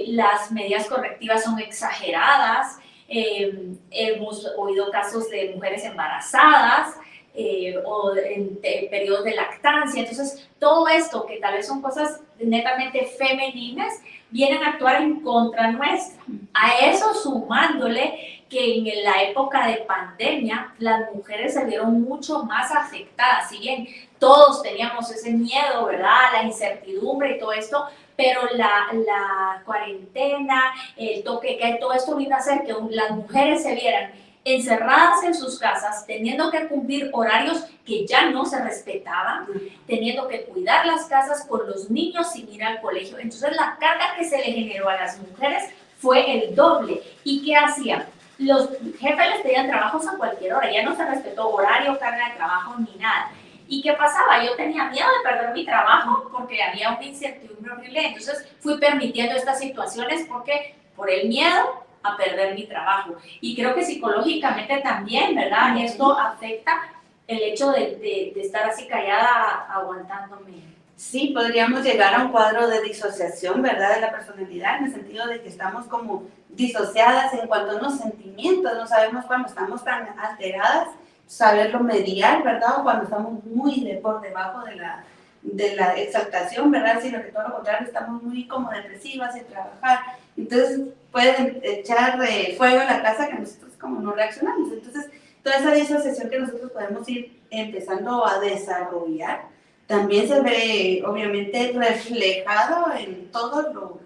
las 0.07 0.51
medidas 0.51 0.87
correctivas 0.87 1.43
son 1.43 1.59
exageradas, 1.59 2.77
eh, 3.11 3.75
hemos 3.91 4.45
oído 4.57 4.89
casos 4.89 5.29
de 5.29 5.51
mujeres 5.53 5.83
embarazadas 5.83 6.95
eh, 7.33 7.75
o 7.85 8.15
en, 8.15 8.59
periodos 8.89 9.25
de 9.25 9.35
lactancia. 9.35 10.01
Entonces, 10.01 10.49
todo 10.59 10.87
esto, 10.87 11.25
que 11.25 11.37
tal 11.37 11.55
vez 11.55 11.67
son 11.67 11.81
cosas 11.81 12.21
netamente 12.39 13.05
femeninas, 13.17 13.93
vienen 14.29 14.63
a 14.63 14.69
actuar 14.69 15.01
en 15.01 15.19
contra 15.21 15.71
nuestra. 15.71 16.23
A 16.53 16.79
eso 16.85 17.13
sumándole 17.13 18.43
que 18.49 18.77
en 18.77 19.03
la 19.03 19.23
época 19.23 19.67
de 19.67 19.77
pandemia 19.77 20.73
las 20.79 21.13
mujeres 21.13 21.53
se 21.53 21.65
vieron 21.65 22.01
mucho 22.01 22.43
más 22.43 22.71
afectadas. 22.71 23.49
Si 23.49 23.59
bien 23.59 23.87
todos 24.19 24.61
teníamos 24.61 25.09
ese 25.09 25.31
miedo, 25.31 25.85
¿verdad? 25.85 26.33
La 26.33 26.43
incertidumbre 26.43 27.35
y 27.35 27.39
todo 27.39 27.53
esto, 27.53 27.85
pero 28.21 28.41
la, 28.53 28.87
la 28.93 29.61
cuarentena, 29.65 30.73
el 30.95 31.23
toque 31.23 31.57
que 31.57 31.77
todo 31.79 31.93
esto 31.93 32.15
vino 32.15 32.35
a 32.35 32.39
hacer 32.39 32.63
que 32.63 32.75
las 32.91 33.11
mujeres 33.11 33.63
se 33.63 33.73
vieran 33.73 34.11
encerradas 34.43 35.23
en 35.23 35.33
sus 35.33 35.59
casas, 35.59 36.05
teniendo 36.05 36.51
que 36.51 36.67
cumplir 36.67 37.09
horarios 37.13 37.65
que 37.85 38.05
ya 38.05 38.29
no 38.29 38.45
se 38.45 38.61
respetaban, 38.61 39.47
teniendo 39.87 40.27
que 40.27 40.43
cuidar 40.43 40.85
las 40.85 41.05
casas 41.05 41.45
con 41.47 41.67
los 41.67 41.89
niños 41.89 42.31
sin 42.31 42.51
ir 42.51 42.63
al 42.63 42.79
colegio. 42.81 43.17
Entonces 43.17 43.55
la 43.55 43.77
carga 43.79 44.15
que 44.17 44.25
se 44.25 44.37
le 44.37 44.51
generó 44.51 44.89
a 44.89 44.95
las 44.95 45.19
mujeres 45.19 45.69
fue 45.97 46.43
el 46.43 46.55
doble. 46.55 47.01
¿Y 47.23 47.43
qué 47.43 47.55
hacían? 47.55 48.05
Los 48.37 48.69
jefes 48.99 49.29
les 49.29 49.41
pedían 49.41 49.67
trabajos 49.67 50.07
a 50.07 50.17
cualquier 50.17 50.53
hora, 50.53 50.71
ya 50.71 50.83
no 50.83 50.95
se 50.95 51.05
respetó 51.05 51.49
horario, 51.49 51.99
carga 51.99 52.29
de 52.29 52.35
trabajo 52.35 52.75
ni 52.79 52.99
nada. 52.99 53.31
¿Y 53.71 53.81
qué 53.81 53.93
pasaba? 53.93 54.43
Yo 54.43 54.53
tenía 54.57 54.89
miedo 54.89 55.07
de 55.07 55.29
perder 55.29 55.53
mi 55.53 55.65
trabajo 55.65 56.29
porque 56.29 56.61
había 56.61 56.89
una 56.89 57.05
incertidumbre 57.05 57.71
horrible. 57.71 58.07
Entonces 58.07 58.45
fui 58.59 58.77
permitiendo 58.77 59.33
estas 59.33 59.59
situaciones 59.59 60.27
porque 60.27 60.75
por 60.93 61.09
el 61.09 61.29
miedo 61.29 61.85
a 62.03 62.17
perder 62.17 62.53
mi 62.53 62.67
trabajo. 62.67 63.15
Y 63.39 63.55
creo 63.55 63.73
que 63.73 63.85
psicológicamente 63.85 64.79
también, 64.79 65.35
¿verdad? 65.35 65.73
Y 65.77 65.85
esto 65.85 66.19
afecta 66.19 66.81
el 67.25 67.41
hecho 67.43 67.71
de, 67.71 68.33
de, 68.35 68.41
estar 68.41 68.69
así 68.69 68.87
callada, 68.87 69.65
aguantándome. 69.71 70.63
Sí, 70.97 71.31
podríamos 71.33 71.81
llegar 71.81 72.13
a 72.13 72.25
un 72.25 72.31
cuadro 72.33 72.67
de 72.67 72.81
disociación, 72.81 73.61
¿verdad? 73.61 73.95
De 73.95 74.01
la 74.01 74.11
personalidad, 74.11 74.79
en 74.79 74.85
el 74.87 74.91
sentido 74.91 75.27
de 75.27 75.41
que 75.41 75.47
estamos 75.47 75.85
como 75.85 76.25
disociadas 76.49 77.33
en 77.35 77.47
cuanto 77.47 77.71
a 77.71 77.75
unos 77.75 77.99
sentimientos, 77.99 78.73
no 78.75 78.85
sabemos 78.85 79.23
cuando 79.27 79.47
estamos 79.47 79.81
tan 79.81 80.13
alteradas 80.19 80.89
saberlo 81.27 81.79
mediar, 81.79 82.43
¿verdad? 82.43 82.83
Cuando 82.83 83.03
estamos 83.03 83.43
muy 83.45 83.83
de, 83.83 83.95
por 83.95 84.21
debajo 84.21 84.65
de 84.65 84.75
la, 84.75 85.03
de 85.41 85.75
la 85.75 85.95
exaltación, 85.97 86.71
¿verdad? 86.71 86.99
Sino 87.01 87.21
que 87.21 87.31
todo 87.31 87.47
lo 87.47 87.55
contrario, 87.55 87.87
estamos 87.87 88.21
muy 88.21 88.47
como 88.47 88.69
depresivas 88.69 89.35
en 89.35 89.45
trabajar. 89.45 89.99
Entonces 90.37 90.81
pueden 91.11 91.59
echar 91.63 92.17
fuego 92.57 92.81
a 92.81 92.85
la 92.85 93.01
casa 93.01 93.27
que 93.27 93.35
nosotros 93.35 93.73
como 93.79 93.99
no 93.99 94.13
reaccionamos. 94.13 94.71
Entonces, 94.71 95.09
toda 95.43 95.57
esa 95.57 95.73
disociación 95.73 96.29
que 96.29 96.39
nosotros 96.39 96.71
podemos 96.71 97.07
ir 97.09 97.41
empezando 97.49 98.25
a 98.25 98.39
desarrollar, 98.39 99.41
también 99.87 100.27
se 100.27 100.39
ve 100.41 101.03
obviamente 101.05 101.73
reflejado 101.75 102.93
en 102.97 103.29
todo 103.31 103.73
lo, 103.73 103.99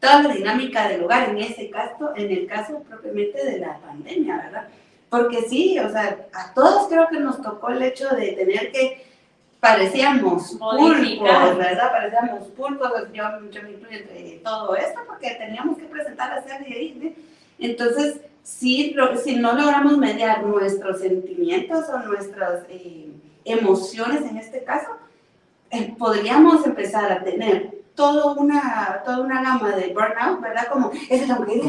toda 0.00 0.22
la 0.22 0.34
dinámica 0.34 0.88
del 0.88 1.04
hogar, 1.04 1.28
en 1.28 1.38
este 1.38 1.68
caso, 1.68 2.12
en 2.16 2.30
el 2.30 2.46
caso 2.46 2.82
propiamente 2.88 3.44
de 3.44 3.58
la 3.58 3.78
pandemia, 3.78 4.36
¿verdad? 4.36 4.68
Porque 5.08 5.42
sí, 5.42 5.78
o 5.78 5.88
sea, 5.90 6.26
a 6.32 6.52
todos 6.52 6.88
creo 6.88 7.06
que 7.08 7.20
nos 7.20 7.40
tocó 7.40 7.68
el 7.70 7.82
hecho 7.82 8.08
de 8.10 8.32
tener 8.32 8.72
que, 8.72 9.06
parecíamos 9.60 10.52
pulpos, 10.52 11.56
¿verdad? 11.56 11.90
Parecíamos 11.90 12.48
pulpos, 12.48 12.90
yo, 13.12 13.24
yo 13.50 13.62
me 13.62 13.72
incluyo 13.72 13.98
entre 13.98 14.40
todo 14.44 14.76
esto, 14.76 15.00
porque 15.06 15.36
teníamos 15.38 15.78
que 15.78 15.84
presentar 15.84 16.30
la 16.30 16.42
serie 16.42 16.76
ahí, 16.76 17.16
Entonces, 17.58 18.20
si, 18.42 18.94
si 19.24 19.36
no 19.36 19.52
logramos 19.52 19.96
mediar 19.98 20.42
nuestros 20.42 21.00
sentimientos 21.00 21.88
o 21.88 21.98
nuestras 21.98 22.64
eh, 22.68 23.10
emociones 23.44 24.22
en 24.22 24.36
este 24.36 24.64
caso, 24.64 24.88
eh, 25.70 25.94
podríamos 25.98 26.64
empezar 26.66 27.10
a 27.10 27.24
tener 27.24 27.76
toda 27.94 28.34
una, 28.34 29.02
toda 29.04 29.20
una 29.20 29.42
gama 29.42 29.70
de 29.70 29.92
burnout, 29.94 30.40
¿verdad? 30.40 30.68
Como, 30.68 30.90
es 31.08 31.28
lo 31.28 31.44
que 31.44 31.62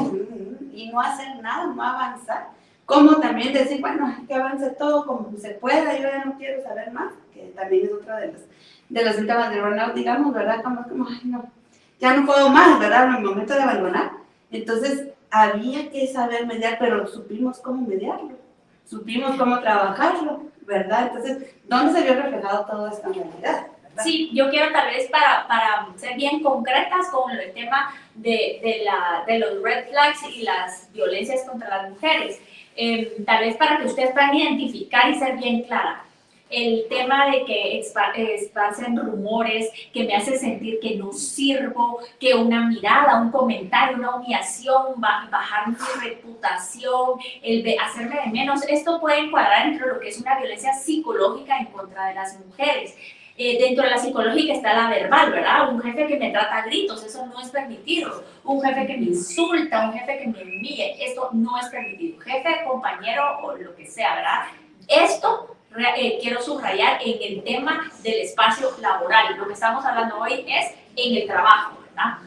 y 0.74 0.90
no 0.92 1.02
hacer 1.02 1.38
nada, 1.42 1.66
no 1.68 1.82
avanzar 1.82 2.57
como 2.88 3.18
también 3.18 3.54
decir, 3.54 3.82
bueno, 3.82 4.16
que 4.26 4.34
avance 4.34 4.70
todo 4.72 5.06
como 5.06 5.30
se 5.38 5.50
pueda, 5.56 5.94
yo 5.98 6.04
ya 6.04 6.24
no 6.24 6.38
quiero 6.38 6.64
saber 6.64 6.90
más, 6.94 7.14
que 7.34 7.52
también 7.54 7.86
es 7.86 7.92
otra 7.92 8.16
de 8.16 8.32
los, 8.32 8.42
de 8.88 9.04
los 9.04 9.16
síntomas 9.18 9.52
de 9.52 9.62
burnout, 9.62 9.94
digamos, 9.94 10.34
¿verdad? 10.34 10.64
Como, 10.64 10.88
como, 10.88 11.06
ay, 11.10 11.20
no, 11.26 11.52
ya 12.00 12.14
no 12.14 12.26
puedo 12.26 12.48
más, 12.48 12.80
¿verdad? 12.80 13.10
En 13.10 13.16
el 13.16 13.24
momento 13.26 13.54
de 13.54 13.62
abandonar. 13.62 14.12
Entonces, 14.52 15.10
había 15.30 15.92
que 15.92 16.08
saber 16.08 16.48
mediar, 16.48 16.78
pero 16.80 17.06
supimos 17.08 17.60
cómo 17.60 17.86
mediarlo, 17.86 18.38
supimos 18.86 19.36
cómo 19.36 19.60
trabajarlo, 19.60 20.44
¿verdad? 20.62 21.08
Entonces, 21.08 21.56
¿dónde 21.66 21.92
se 21.92 22.06
vio 22.06 22.22
reflejado 22.22 22.66
todo 22.68 22.88
esto 22.88 23.06
en 23.08 23.16
realidad? 23.16 23.68
Sí, 24.02 24.30
yo 24.34 24.50
quiero 24.50 24.72
tal 24.72 24.88
vez 24.88 25.10
para, 25.10 25.46
para 25.46 25.88
ser 25.98 26.16
bien 26.16 26.42
concretas 26.42 27.10
con 27.12 27.32
el 27.32 27.52
tema 27.52 27.94
de, 28.16 28.62
de, 28.64 28.84
la, 28.86 29.26
de 29.26 29.40
los 29.40 29.62
red 29.62 29.90
flags 29.90 30.24
y 30.34 30.44
las 30.44 30.90
violencias 30.94 31.44
contra 31.44 31.68
las 31.68 31.90
mujeres. 31.90 32.40
Em, 32.80 33.26
tal 33.26 33.40
vez 33.40 33.58
para 33.58 33.80
que 33.80 33.88
ustedes 33.88 34.12
puedan 34.12 34.36
identificar 34.36 35.10
y 35.10 35.16
ser 35.16 35.36
bien 35.38 35.64
clara. 35.64 36.04
El 36.50 36.86
tema 36.88 37.26
de 37.26 37.44
que 37.44 37.80
esparcen 37.80 38.96
rumores, 38.96 39.70
que 39.92 40.06
me 40.06 40.16
hace 40.16 40.38
sentir 40.38 40.80
que 40.80 40.96
no 40.96 41.12
sirvo, 41.12 42.00
que 42.20 42.36
una 42.36 42.68
mirada, 42.68 43.20
un 43.20 43.32
comentario, 43.32 43.98
una 43.98 44.16
humillación, 44.16 45.02
bajar 45.02 45.68
mi 45.68 45.76
reputación, 46.02 47.20
el 47.42 47.66
hacerme 47.80 48.22
de 48.24 48.32
menos, 48.32 48.62
esto 48.70 49.02
puede 49.02 49.20
encuadrar 49.20 49.68
entre 49.68 49.88
lo 49.88 50.00
que 50.00 50.10
es 50.10 50.22
una 50.22 50.38
violencia 50.38 50.72
psicológica 50.74 51.58
en 51.58 51.66
contra 51.66 52.08
de 52.10 52.14
las 52.14 52.40
mujeres. 52.40 52.96
Eh, 53.40 53.60
dentro 53.60 53.84
de 53.84 53.92
la 53.92 54.00
psicológica 54.00 54.54
está 54.54 54.74
la 54.74 54.90
verbal, 54.90 55.32
¿verdad? 55.32 55.72
Un 55.72 55.80
jefe 55.80 56.08
que 56.08 56.18
me 56.18 56.32
trata 56.32 56.56
a 56.56 56.66
gritos, 56.66 57.04
eso 57.04 57.24
no 57.28 57.40
es 57.40 57.50
permitido. 57.50 58.24
Un 58.44 58.64
jefe 58.64 58.88
que 58.88 58.98
me 58.98 59.06
insulta, 59.06 59.90
un 59.90 59.94
jefe 59.94 60.18
que 60.18 60.28
me 60.28 60.42
humille, 60.42 61.06
esto 61.06 61.30
no 61.34 61.56
es 61.60 61.68
permitido. 61.68 62.20
Jefe, 62.20 62.64
compañero 62.68 63.40
o 63.44 63.56
lo 63.56 63.76
que 63.76 63.86
sea, 63.86 64.16
¿verdad? 64.16 64.46
Esto 64.88 65.56
eh, 65.78 66.18
quiero 66.20 66.42
subrayar 66.42 67.00
en 67.06 67.18
el 67.22 67.44
tema 67.44 67.92
del 68.02 68.22
espacio 68.22 68.72
laboral. 68.82 69.38
Lo 69.38 69.46
que 69.46 69.54
estamos 69.54 69.86
hablando 69.86 70.18
hoy 70.18 70.44
es 70.48 70.74
en 70.96 71.18
el 71.18 71.28
trabajo, 71.28 71.78
¿verdad? 71.90 72.18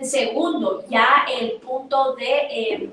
Segundo, 0.00 0.84
ya 0.88 1.24
el 1.40 1.52
punto 1.54 2.14
de 2.14 2.36
eh, 2.50 2.90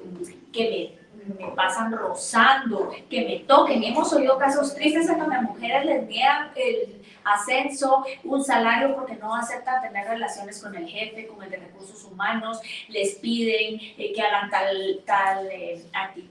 que 0.51 0.97
me, 1.27 1.45
me, 1.45 1.51
pasan 1.51 1.91
rozando, 1.91 2.91
que 3.07 3.25
me 3.25 3.39
toquen. 3.45 3.83
Hemos 3.83 4.11
oído 4.11 4.39
casos 4.39 4.73
tristes 4.73 5.07
en 5.07 5.19
donde 5.19 5.35
a 5.35 5.41
mujeres 5.41 5.85
les 5.85 6.07
niegan 6.07 6.49
el 6.55 6.99
ascenso, 7.23 8.05
un 8.23 8.43
salario 8.43 8.95
porque 8.95 9.15
no 9.15 9.35
aceptan 9.35 9.81
tener 9.81 10.07
relaciones 10.07 10.61
con 10.61 10.75
el 10.75 10.88
jefe, 10.88 11.27
con 11.27 11.43
el 11.43 11.49
de 11.49 11.57
recursos 11.57 12.03
humanos, 12.03 12.59
les 12.88 13.15
piden 13.15 13.79
eh, 13.97 14.13
que 14.13 14.21
hagan 14.21 14.49
tal, 14.49 15.01
tal 15.05 15.47
eh, 15.51 15.83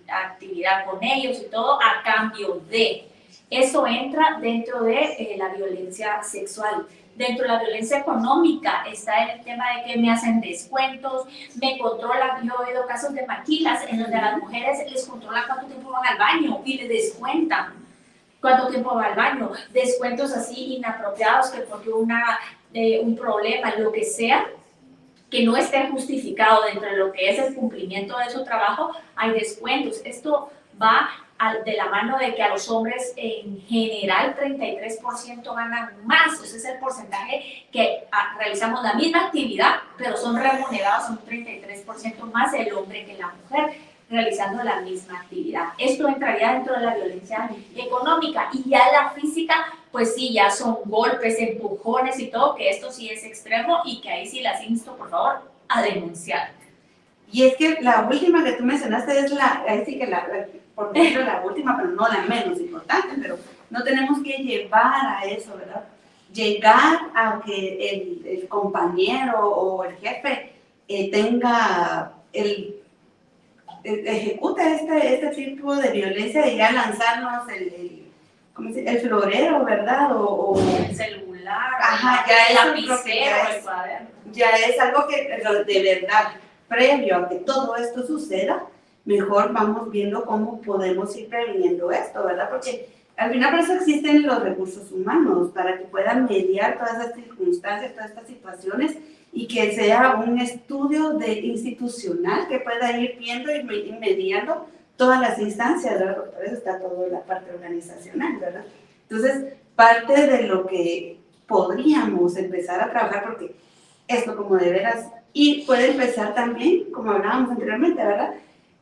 actividad 0.08 0.84
con 0.84 1.02
ellos 1.02 1.40
y 1.40 1.50
todo 1.50 1.78
a 1.80 2.02
cambio 2.02 2.62
de. 2.70 3.08
Eso 3.50 3.86
entra 3.86 4.38
dentro 4.40 4.82
de 4.82 5.34
la 5.38 5.48
violencia 5.48 6.22
sexual. 6.22 6.86
Dentro 7.16 7.42
de 7.42 7.48
la 7.48 7.58
violencia 7.58 7.98
económica 7.98 8.84
está 8.88 9.24
el 9.24 9.42
tema 9.42 9.64
de 9.74 9.84
que 9.84 9.98
me 9.98 10.08
hacen 10.08 10.40
descuentos, 10.40 11.26
me 11.60 11.76
controlan. 11.78 12.46
Yo 12.46 12.52
he 12.60 12.68
oído 12.68 12.86
casos 12.86 13.12
de 13.12 13.26
maquilas 13.26 13.84
en 13.88 14.00
donde 14.00 14.16
a 14.16 14.30
las 14.30 14.38
mujeres 14.38 14.88
les 14.88 15.04
controlan 15.04 15.44
cuánto 15.46 15.66
tiempo 15.66 15.90
van 15.90 16.06
al 16.06 16.18
baño 16.18 16.60
y 16.64 16.78
les 16.78 16.88
descuentan 16.88 17.87
cuánto 18.40 18.68
tiempo 18.68 18.94
va 18.94 19.06
al 19.06 19.16
baño. 19.16 19.50
Descuentos 19.72 20.32
así 20.32 20.76
inapropiados 20.76 21.50
que 21.50 21.60
porque 21.60 21.90
una, 21.90 22.38
eh, 22.72 23.00
un 23.00 23.16
problema, 23.16 23.74
lo 23.76 23.92
que 23.92 24.04
sea, 24.04 24.46
que 25.30 25.44
no 25.44 25.56
esté 25.56 25.88
justificado 25.88 26.62
dentro 26.64 26.88
de 26.88 26.96
lo 26.96 27.12
que 27.12 27.30
es 27.30 27.38
el 27.38 27.54
cumplimiento 27.54 28.16
de 28.18 28.30
su 28.30 28.44
trabajo, 28.44 28.92
hay 29.14 29.32
descuentos. 29.32 30.00
Esto 30.04 30.50
va 30.80 31.10
de 31.64 31.74
la 31.74 31.86
mano 31.86 32.18
de 32.18 32.34
que 32.34 32.42
a 32.42 32.48
los 32.48 32.68
hombres 32.68 33.12
en 33.16 33.60
general 33.62 34.34
33% 34.36 35.54
ganan 35.54 36.04
más. 36.04 36.42
Ese 36.42 36.56
es 36.56 36.64
el 36.64 36.78
porcentaje 36.78 37.66
que 37.70 38.04
ah, 38.10 38.34
realizamos 38.38 38.82
la 38.82 38.94
misma 38.94 39.26
actividad, 39.26 39.76
pero 39.96 40.16
son 40.16 40.36
remunerados 40.36 41.10
un 41.10 41.18
33% 41.18 42.32
más 42.32 42.52
el 42.54 42.72
hombre 42.72 43.06
que 43.06 43.14
la 43.14 43.28
mujer 43.28 43.76
realizando 44.10 44.62
la 44.64 44.80
misma 44.80 45.20
actividad. 45.20 45.68
Esto 45.76 46.08
entraría 46.08 46.52
dentro 46.52 46.74
de 46.74 46.80
la 46.86 46.94
violencia 46.94 47.50
económica 47.76 48.48
y 48.52 48.68
ya 48.68 48.80
la 48.90 49.10
física, 49.10 49.54
pues 49.92 50.14
sí, 50.14 50.32
ya 50.32 50.50
son 50.50 50.78
golpes, 50.86 51.38
empujones 51.38 52.18
y 52.18 52.28
todo, 52.28 52.54
que 52.54 52.70
esto 52.70 52.90
sí 52.90 53.10
es 53.10 53.24
extremo 53.24 53.80
y 53.84 54.00
que 54.00 54.10
ahí 54.10 54.26
sí 54.26 54.40
las 54.40 54.62
insto, 54.64 54.96
por 54.96 55.10
favor, 55.10 55.42
a 55.68 55.82
denunciar. 55.82 56.52
Y 57.30 57.44
es 57.44 57.56
que 57.56 57.78
la 57.82 58.08
última 58.10 58.42
que 58.42 58.52
tú 58.52 58.64
mencionaste 58.64 59.18
es 59.18 59.30
la, 59.32 59.64
ahí 59.68 59.84
sí 59.84 59.98
que 59.98 60.06
la, 60.06 60.26
por 60.74 60.96
ejemplo, 60.96 61.24
la 61.24 61.42
última, 61.44 61.76
pero 61.76 61.90
no 61.90 62.08
la 62.08 62.22
menos 62.22 62.58
importante, 62.58 63.16
pero 63.20 63.38
no 63.68 63.82
tenemos 63.82 64.22
que 64.22 64.38
llevar 64.38 65.18
a 65.18 65.26
eso, 65.26 65.54
¿verdad? 65.54 65.84
Llegar 66.32 67.10
a 67.14 67.40
que 67.44 67.90
el, 67.90 68.26
el 68.26 68.48
compañero 68.48 69.46
o 69.46 69.84
el 69.84 69.96
jefe 69.96 70.52
eh, 70.86 71.10
tenga 71.10 72.12
el, 72.32 72.77
ejecute 73.88 74.74
este, 74.74 75.14
este 75.14 75.28
tipo 75.28 75.74
de 75.76 75.90
violencia 75.90 76.42
de 76.42 76.56
ya 76.56 76.72
lanzarnos 76.72 77.48
el, 77.48 77.62
el, 77.62 78.06
¿cómo 78.54 78.72
se 78.72 78.88
el 78.88 79.00
florero, 79.00 79.64
¿verdad? 79.64 80.10
O, 80.14 80.58
el 80.58 80.94
celular, 80.94 81.72
ajá, 81.80 82.24
ya 82.28 82.46
el 82.48 82.54
lapicero, 82.54 83.36
el 83.54 83.62
cuaderno. 83.62 84.08
Ya 84.32 84.50
es 84.50 84.78
algo 84.78 85.06
que 85.06 85.28
de 85.66 85.82
verdad, 85.82 86.32
previo 86.68 87.16
a 87.16 87.28
que 87.28 87.36
todo 87.36 87.76
esto 87.76 88.06
suceda, 88.06 88.64
mejor 89.04 89.52
vamos 89.52 89.90
viendo 89.90 90.24
cómo 90.24 90.60
podemos 90.60 91.16
ir 91.16 91.28
previniendo 91.28 91.90
esto, 91.90 92.24
¿verdad? 92.24 92.50
Porque 92.50 92.88
al 93.16 93.32
final 93.32 93.50
por 93.50 93.60
eso 93.60 93.72
existen 93.74 94.26
los 94.26 94.42
recursos 94.42 94.92
humanos, 94.92 95.50
para 95.54 95.78
que 95.78 95.84
puedan 95.84 96.26
mediar 96.26 96.78
todas 96.78 96.92
estas 96.94 97.14
circunstancias, 97.14 97.92
todas 97.94 98.10
estas 98.10 98.26
situaciones 98.26 98.96
y 99.32 99.46
que 99.46 99.72
sea 99.74 100.16
un 100.16 100.38
estudio 100.38 101.10
de 101.10 101.32
institucional 101.40 102.48
que 102.48 102.60
pueda 102.60 102.96
ir 102.98 103.16
viendo 103.18 103.54
y 103.54 103.62
mediando 103.92 104.66
todas 104.96 105.20
las 105.20 105.38
instancias, 105.38 105.98
¿verdad? 105.98 106.16
Porque 106.16 106.32
por 106.32 106.44
eso 106.44 106.54
está 106.54 106.78
toda 106.80 107.08
la 107.08 107.22
parte 107.24 107.52
organizacional, 107.52 108.38
¿verdad? 108.38 108.64
Entonces, 109.08 109.54
parte 109.76 110.26
de 110.26 110.42
lo 110.44 110.66
que 110.66 111.20
podríamos 111.46 112.36
empezar 112.36 112.80
a 112.80 112.90
trabajar, 112.90 113.24
porque 113.24 113.54
esto 114.06 114.36
como 114.36 114.56
de 114.56 114.70
veras, 114.70 115.08
y 115.32 115.62
puede 115.66 115.92
empezar 115.92 116.34
también, 116.34 116.90
como 116.90 117.12
hablábamos 117.12 117.50
anteriormente, 117.50 118.04
¿verdad? 118.04 118.34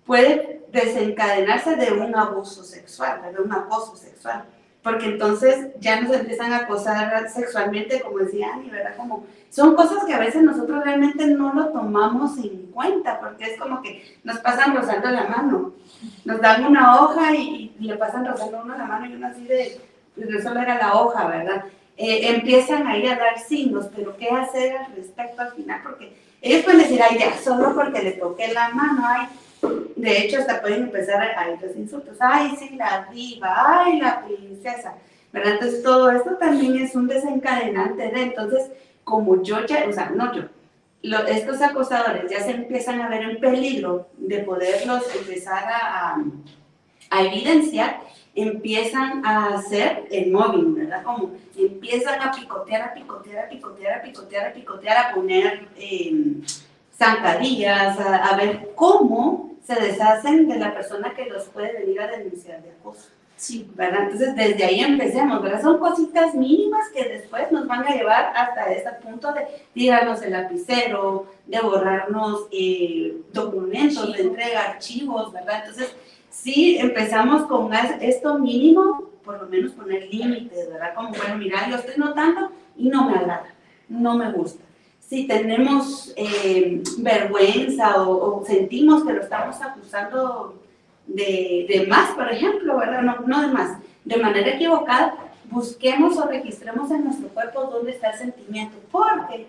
puede 0.07 0.63
desencadenarse 0.73 1.77
de 1.77 1.93
un 1.93 2.15
abuso 2.15 2.63
sexual, 2.63 3.21
de 3.35 3.43
un 3.43 3.53
acoso 3.53 3.97
sexual. 3.97 4.45
Porque 4.87 5.07
entonces 5.07 5.73
ya 5.81 6.01
nos 6.01 6.15
empiezan 6.15 6.53
a 6.53 6.59
acosar 6.59 7.29
sexualmente, 7.29 8.01
como 8.03 8.19
decía 8.19 8.55
Ani, 8.55 8.71
¿verdad? 8.71 8.97
Como, 8.97 9.27
son 9.51 9.75
cosas 9.75 10.05
que 10.05 10.15
a 10.15 10.21
veces 10.21 10.45
nosotros 10.45 10.85
realmente 10.85 11.27
no 11.27 11.53
lo 11.53 11.71
tomamos 11.71 12.39
en 12.39 12.67
cuenta, 12.67 13.19
porque 13.19 13.47
es 13.47 13.59
como 13.59 13.83
que 13.83 14.17
nos 14.23 14.39
pasan 14.39 14.77
rozando 14.77 15.11
la 15.11 15.25
mano. 15.25 15.73
Nos 16.25 16.41
dan 16.41 16.67
una 16.67 17.01
hoja 17.01 17.35
y, 17.35 17.75
le 17.81 17.97
pasan 17.97 18.27
rozando 18.27 18.61
uno 18.63 18.79
la 18.79 18.85
mano 18.85 19.07
y 19.07 19.15
uno 19.17 19.27
así 19.27 19.45
de, 19.47 19.81
pues 20.15 20.45
solo 20.45 20.61
era 20.61 20.79
la 20.79 20.95
hoja, 20.95 21.27
¿verdad? 21.27 21.65
Eh, 21.97 22.37
empiezan 22.37 22.87
ahí 22.87 23.09
a 23.09 23.17
dar 23.17 23.41
signos, 23.41 23.89
pero 23.93 24.17
¿qué 24.17 24.29
hacer 24.29 24.77
al 24.77 24.95
respecto 24.95 25.43
al 25.43 25.51
final? 25.51 25.81
Porque 25.83 26.17
ellos 26.41 26.63
pueden 26.63 26.83
decir, 26.83 27.01
ay, 27.03 27.19
ya, 27.19 27.37
solo 27.37 27.75
porque 27.75 28.05
le 28.05 28.13
toqué 28.13 28.53
la 28.53 28.69
mano, 28.69 29.03
ay, 29.05 29.27
de 29.63 30.19
hecho, 30.19 30.39
hasta 30.39 30.61
pueden 30.61 30.85
empezar 30.85 31.21
a 31.21 31.51
ir 31.51 31.61
los 31.61 31.77
insultos. 31.77 32.17
Ay, 32.21 32.55
sí, 32.59 32.77
la 32.77 33.09
diva, 33.13 33.85
ay, 33.85 33.99
la 33.99 34.25
princesa. 34.25 34.95
¿Verdad? 35.33 35.55
Entonces, 35.55 35.83
todo 35.83 36.11
esto 36.11 36.37
también 36.37 36.77
es 36.77 36.95
un 36.95 37.09
desencadenante 37.09 38.11
de, 38.11 38.23
entonces, 38.23 38.71
como 39.05 39.43
yo 39.43 39.65
ya, 39.67 39.87
o 39.89 39.93
sea, 39.93 40.11
no 40.11 40.35
yo, 40.35 40.43
estos 41.29 41.61
acosadores 41.61 42.31
ya 42.31 42.41
se 42.43 42.53
empiezan 42.53 43.01
a 43.01 43.09
ver 43.09 43.23
en 43.23 43.41
peligro 43.41 44.09
de 44.17 44.39
poderlos 44.41 45.03
empezar 45.15 45.65
a, 45.65 46.17
a, 47.11 47.23
evidenciar, 47.23 48.01
empiezan 48.35 49.25
a 49.25 49.55
hacer 49.55 50.07
el 50.11 50.33
móvil, 50.33 50.73
¿verdad? 50.75 51.03
Como 51.05 51.33
empiezan 51.57 52.21
a 52.21 52.33
picotear, 52.33 52.83
a 52.83 52.95
picotear, 52.95 53.45
a 53.45 53.49
picotear, 53.49 53.99
a 53.99 54.03
picotear, 54.03 54.47
a 54.47 54.53
picotear, 54.53 54.97
a 54.97 55.15
poner 55.15 55.69
eh, 55.79 56.41
zancadillas, 56.99 57.99
a, 58.01 58.37
ver 58.37 58.71
cómo 58.75 59.51
se 59.65 59.75
deshacen 59.75 60.49
de 60.49 60.59
la 60.59 60.75
persona 60.75 61.13
que 61.15 61.27
los 61.27 61.45
puede 61.45 61.73
venir 61.73 62.01
a 62.01 62.09
denunciar 62.09 62.63
de 62.63 62.71
acoso. 62.71 63.09
Sí, 63.37 63.71
¿verdad? 63.75 64.05
Entonces, 64.05 64.35
desde 64.35 64.65
ahí 64.65 64.81
empecemos, 64.81 65.43
¿verdad? 65.43 65.61
Son 65.61 65.79
cositas 65.79 66.35
mínimas 66.35 66.89
que 66.89 67.07
después 67.07 67.53
nos 67.53 67.67
van 67.67 67.87
a 67.87 67.95
llevar 67.95 68.33
hasta 68.35 68.73
ese 68.73 68.91
punto 69.03 69.31
de 69.35 69.47
tirarnos 69.75 70.23
el 70.23 70.33
lapicero, 70.33 71.27
de 71.45 71.61
borrarnos 71.61 72.47
eh, 72.51 73.15
documentos, 73.35 74.15
de 74.15 74.23
entrega 74.23 74.71
archivos, 74.71 75.33
¿verdad? 75.35 75.65
Entonces, 75.67 75.95
si 76.31 76.79
empezamos 76.79 77.43
con 77.43 77.71
esto 77.75 78.39
mínimo, 78.39 79.11
por 79.23 79.43
lo 79.43 79.49
menos 79.49 79.73
poner 79.73 80.09
límites, 80.11 80.71
¿verdad? 80.71 80.95
Como, 80.95 81.11
bueno, 81.11 81.37
mira, 81.37 81.69
yo 81.69 81.77
estoy 81.77 81.97
notando 81.99 82.53
y 82.75 82.89
no 82.89 83.11
me 83.11 83.19
agrada, 83.19 83.55
no 83.91 84.17
me 84.17 84.33
gusta 84.33 84.66
si 85.09 85.27
tenemos 85.27 86.13
eh, 86.17 86.83
vergüenza 86.99 88.03
o, 88.03 88.45
sentimos 88.45 89.05
que 89.05 89.13
lo 89.13 89.23
estamos 89.23 89.61
acusando 89.63 90.61
de, 91.07 91.67
de, 91.69 91.87
más, 91.87 92.11
por 92.13 92.31
ejemplo, 92.31 92.77
¿verdad? 92.77 93.03
No, 93.03 93.21
no 93.21 93.43
de 93.43 93.49
más, 93.49 93.79
de 94.05 94.17
manera 94.17 94.51
equivocada, 94.51 95.15
busquemos 95.49 96.17
o 96.19 96.27
registremos 96.27 96.91
en 96.91 97.05
nuestro 97.05 97.29
cuerpo 97.29 97.65
dónde 97.65 97.93
está 97.93 98.11
el 98.11 98.19
sentimiento, 98.19 98.77
porque 98.91 99.47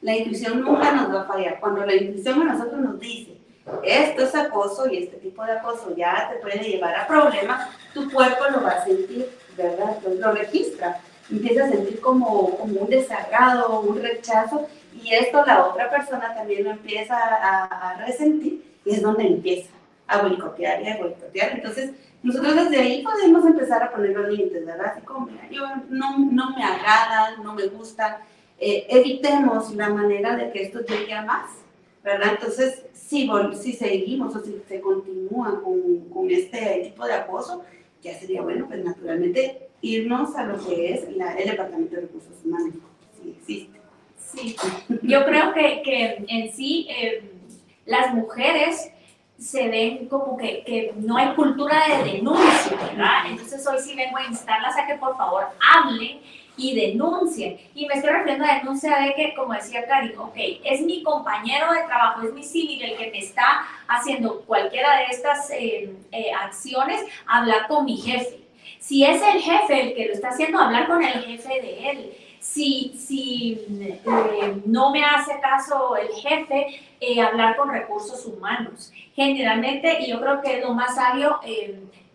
la 0.00 0.16
intuición 0.16 0.62
nunca 0.62 0.92
nos 0.92 1.14
va 1.14 1.22
a 1.22 1.24
fallar. 1.24 1.60
Cuando 1.60 1.84
la 1.84 1.94
intuición 1.94 2.42
a 2.42 2.54
nosotros 2.54 2.80
nos 2.80 2.98
dice, 2.98 3.36
esto 3.82 4.22
es 4.22 4.34
acoso 4.34 4.88
y 4.88 4.98
este 4.98 5.16
tipo 5.18 5.44
de 5.44 5.52
acoso 5.52 5.94
ya 5.94 6.30
te 6.32 6.38
puede 6.38 6.58
llevar 6.60 6.94
a 6.94 7.06
problemas, 7.06 7.68
tu 7.92 8.10
cuerpo 8.10 8.44
lo 8.50 8.62
va 8.62 8.70
a 8.70 8.84
sentir, 8.84 9.28
¿verdad? 9.58 9.96
Entonces 9.96 10.20
lo 10.20 10.32
registra, 10.32 11.00
empieza 11.30 11.64
a 11.64 11.68
sentir 11.68 12.00
como, 12.00 12.56
como 12.58 12.80
un 12.80 12.88
desagrado, 12.88 13.80
un 13.80 14.00
rechazo 14.00 14.68
y 15.02 15.12
esto 15.12 15.44
la 15.44 15.66
otra 15.66 15.90
persona 15.90 16.34
también 16.34 16.64
lo 16.64 16.70
empieza 16.70 17.16
a, 17.16 18.04
resentir 18.06 18.64
y 18.84 18.90
es 18.90 19.02
donde 19.02 19.26
empieza 19.26 19.70
a 20.06 20.22
boicotear 20.22 20.82
y 20.82 20.88
a 20.88 20.96
boicotear. 20.96 21.52
Entonces, 21.52 21.90
nosotros 22.22 22.54
desde 22.54 22.78
ahí 22.78 23.02
podemos 23.02 23.44
empezar 23.44 23.82
a 23.82 23.92
poner 23.92 24.10
los 24.10 24.28
límites, 24.28 24.64
¿verdad? 24.64 24.92
Así 24.92 25.02
como, 25.02 25.26
mira, 25.26 25.48
yo 25.50 25.64
no, 25.88 26.18
no 26.18 26.56
me 26.56 26.64
agrada, 26.64 27.36
no 27.42 27.54
me 27.54 27.66
gusta, 27.66 28.20
eh, 28.58 28.86
evitemos 28.88 29.74
la 29.74 29.90
manera 29.90 30.36
de 30.36 30.50
que 30.50 30.62
esto 30.62 30.80
llegue 30.80 31.12
a 31.12 31.22
más, 31.22 31.50
¿verdad? 32.02 32.32
Entonces, 32.32 32.84
si, 32.92 33.28
si 33.54 33.72
seguimos 33.74 34.34
o 34.34 34.42
si 34.42 34.62
se 34.66 34.80
continúa 34.80 35.60
con, 35.62 36.08
con 36.08 36.30
este 36.30 36.80
tipo 36.84 37.04
de 37.04 37.14
acoso, 37.14 37.64
ya 38.02 38.14
sería 38.14 38.42
bueno, 38.42 38.66
pues 38.66 38.84
naturalmente 38.84 39.65
irnos 39.80 40.34
a 40.36 40.44
lo 40.44 40.64
que 40.64 40.94
es 40.94 41.04
el 41.04 41.18
Departamento 41.18 41.94
de 41.94 42.02
Recursos 42.02 42.32
Humanos. 42.44 42.74
Sí, 43.22 43.36
existe. 43.38 43.80
Sí, 44.18 44.56
yo 45.02 45.24
creo 45.24 45.54
que, 45.54 45.82
que 45.82 46.24
en 46.28 46.52
sí 46.52 46.88
eh, 46.90 47.30
las 47.84 48.12
mujeres 48.12 48.90
se 49.38 49.68
ven 49.68 50.08
como 50.08 50.36
que, 50.36 50.64
que, 50.64 50.94
no 50.96 51.16
hay 51.16 51.34
cultura 51.34 51.82
de 51.88 52.12
denuncia, 52.12 52.76
¿verdad? 52.76 53.26
Entonces 53.28 53.66
hoy 53.66 53.78
sí 53.78 53.94
vengo 53.94 54.16
a 54.16 54.24
instarlas 54.24 54.76
a 54.76 54.86
que 54.86 54.94
por 54.96 55.16
favor 55.16 55.44
hablen 55.60 56.20
y 56.56 56.74
denuncien. 56.74 57.58
Y 57.74 57.86
me 57.86 57.94
estoy 57.94 58.10
refiriendo 58.10 58.44
a 58.44 58.54
denuncia 58.54 58.98
de 58.98 59.14
que, 59.14 59.34
como 59.34 59.52
decía 59.52 59.86
Karin, 59.86 60.16
ok, 60.18 60.34
es 60.64 60.80
mi 60.80 61.02
compañero 61.02 61.72
de 61.72 61.82
trabajo, 61.82 62.26
es 62.26 62.32
mi 62.32 62.42
civil 62.42 62.82
el 62.82 62.96
que 62.96 63.10
me 63.10 63.18
está 63.18 63.66
haciendo 63.86 64.40
cualquiera 64.42 64.98
de 64.98 65.04
estas 65.10 65.50
eh, 65.50 65.94
eh, 66.12 66.32
acciones, 66.32 67.04
hablar 67.26 67.68
con 67.68 67.84
mi 67.84 67.96
jefe. 67.96 68.45
Si 68.78 69.04
es 69.04 69.20
el 69.22 69.40
jefe 69.40 69.80
el 69.80 69.94
que 69.94 70.06
lo 70.06 70.12
está 70.12 70.28
haciendo, 70.28 70.58
hablar 70.58 70.86
con 70.86 71.02
el 71.02 71.12
jefe 71.24 71.60
de 71.60 71.90
él. 71.90 72.12
Si, 72.40 72.94
si 72.96 73.60
eh, 73.70 74.54
no 74.64 74.90
me 74.90 75.04
hace 75.04 75.40
caso 75.40 75.96
el 75.96 76.08
jefe, 76.08 76.80
hablar 77.20 77.56
con 77.56 77.70
recursos 77.70 78.24
humanos. 78.26 78.92
Generalmente, 79.14 80.00
y 80.00 80.10
yo 80.10 80.20
creo 80.20 80.40
que 80.40 80.58
es 80.58 80.64
lo 80.64 80.74
más 80.74 80.94
sabio, 80.94 81.40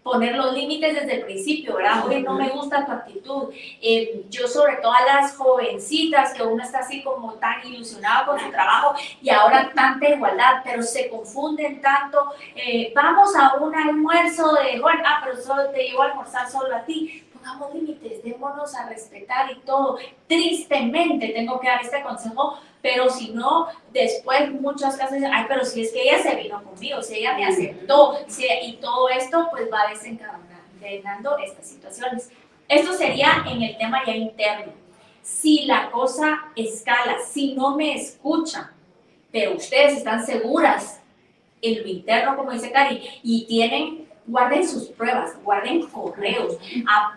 poner 0.03 0.35
los 0.35 0.53
límites 0.53 0.95
desde 0.95 1.15
el 1.15 1.25
principio, 1.25 1.75
¿verdad? 1.75 2.05
Oye, 2.05 2.21
no 2.21 2.33
me 2.33 2.49
gusta 2.49 2.85
tu 2.85 2.91
actitud. 2.91 3.49
Eh, 3.81 4.25
yo 4.29 4.47
sobre 4.47 4.77
todo 4.77 4.93
a 4.93 5.05
las 5.05 5.35
jovencitas, 5.35 6.33
que 6.33 6.43
uno 6.43 6.63
está 6.63 6.79
así 6.79 7.03
como 7.03 7.33
tan 7.33 7.65
ilusionado 7.65 8.27
con 8.31 8.39
su 8.39 8.49
trabajo 8.49 8.95
y 9.21 9.29
ahora 9.29 9.71
tanta 9.73 10.09
igualdad, 10.09 10.61
pero 10.63 10.81
se 10.81 11.09
confunden 11.09 11.81
tanto. 11.81 12.33
Eh, 12.55 12.91
vamos 12.95 13.35
a 13.35 13.55
un 13.55 13.75
almuerzo 13.75 14.53
de, 14.53 14.79
bueno, 14.79 15.03
ah, 15.05 15.21
pero 15.23 15.37
solo 15.39 15.69
te 15.69 15.83
llevo 15.83 16.01
a 16.01 16.05
almorzar 16.07 16.49
solo 16.49 16.75
a 16.75 16.83
ti. 16.83 17.23
Pongamos 17.33 17.73
límites, 17.73 18.23
démonos 18.23 18.75
a 18.75 18.89
respetar 18.89 19.51
y 19.51 19.59
todo. 19.59 19.97
Tristemente 20.27 21.29
tengo 21.29 21.59
que 21.59 21.67
dar 21.67 21.81
este 21.81 22.01
consejo 22.01 22.59
pero 22.81 23.09
si 23.09 23.31
no, 23.31 23.67
después 23.93 24.51
muchas 24.51 24.97
casas 24.97 25.13
dicen, 25.13 25.31
ay, 25.33 25.45
pero 25.47 25.63
si 25.63 25.81
es 25.81 25.91
que 25.91 26.01
ella 26.01 26.21
se 26.21 26.35
vino 26.35 26.63
conmigo, 26.63 27.01
si 27.01 27.15
ella 27.15 27.35
me 27.35 27.45
aceptó, 27.45 28.17
y 28.63 28.73
todo 28.73 29.09
esto 29.09 29.47
pues 29.51 29.69
va 29.71 29.89
desencadenando 29.89 31.37
estas 31.37 31.67
situaciones. 31.67 32.29
Esto 32.67 32.93
sería 32.93 33.43
en 33.47 33.61
el 33.61 33.77
tema 33.77 34.01
ya 34.05 34.15
interno. 34.15 34.73
Si 35.21 35.65
la 35.65 35.91
cosa 35.91 36.51
escala, 36.55 37.17
si 37.19 37.53
no 37.53 37.75
me 37.75 37.93
escuchan, 37.93 38.71
pero 39.31 39.55
ustedes 39.55 39.97
están 39.97 40.25
seguras 40.25 40.99
en 41.61 41.81
lo 41.83 41.87
interno, 41.87 42.35
como 42.35 42.51
dice 42.51 42.71
Cari, 42.71 43.07
y 43.21 43.45
tienen 43.45 44.00
guarden 44.27 44.67
sus 44.67 44.89
pruebas, 44.89 45.35
guarden 45.43 45.87
correos, 45.87 46.57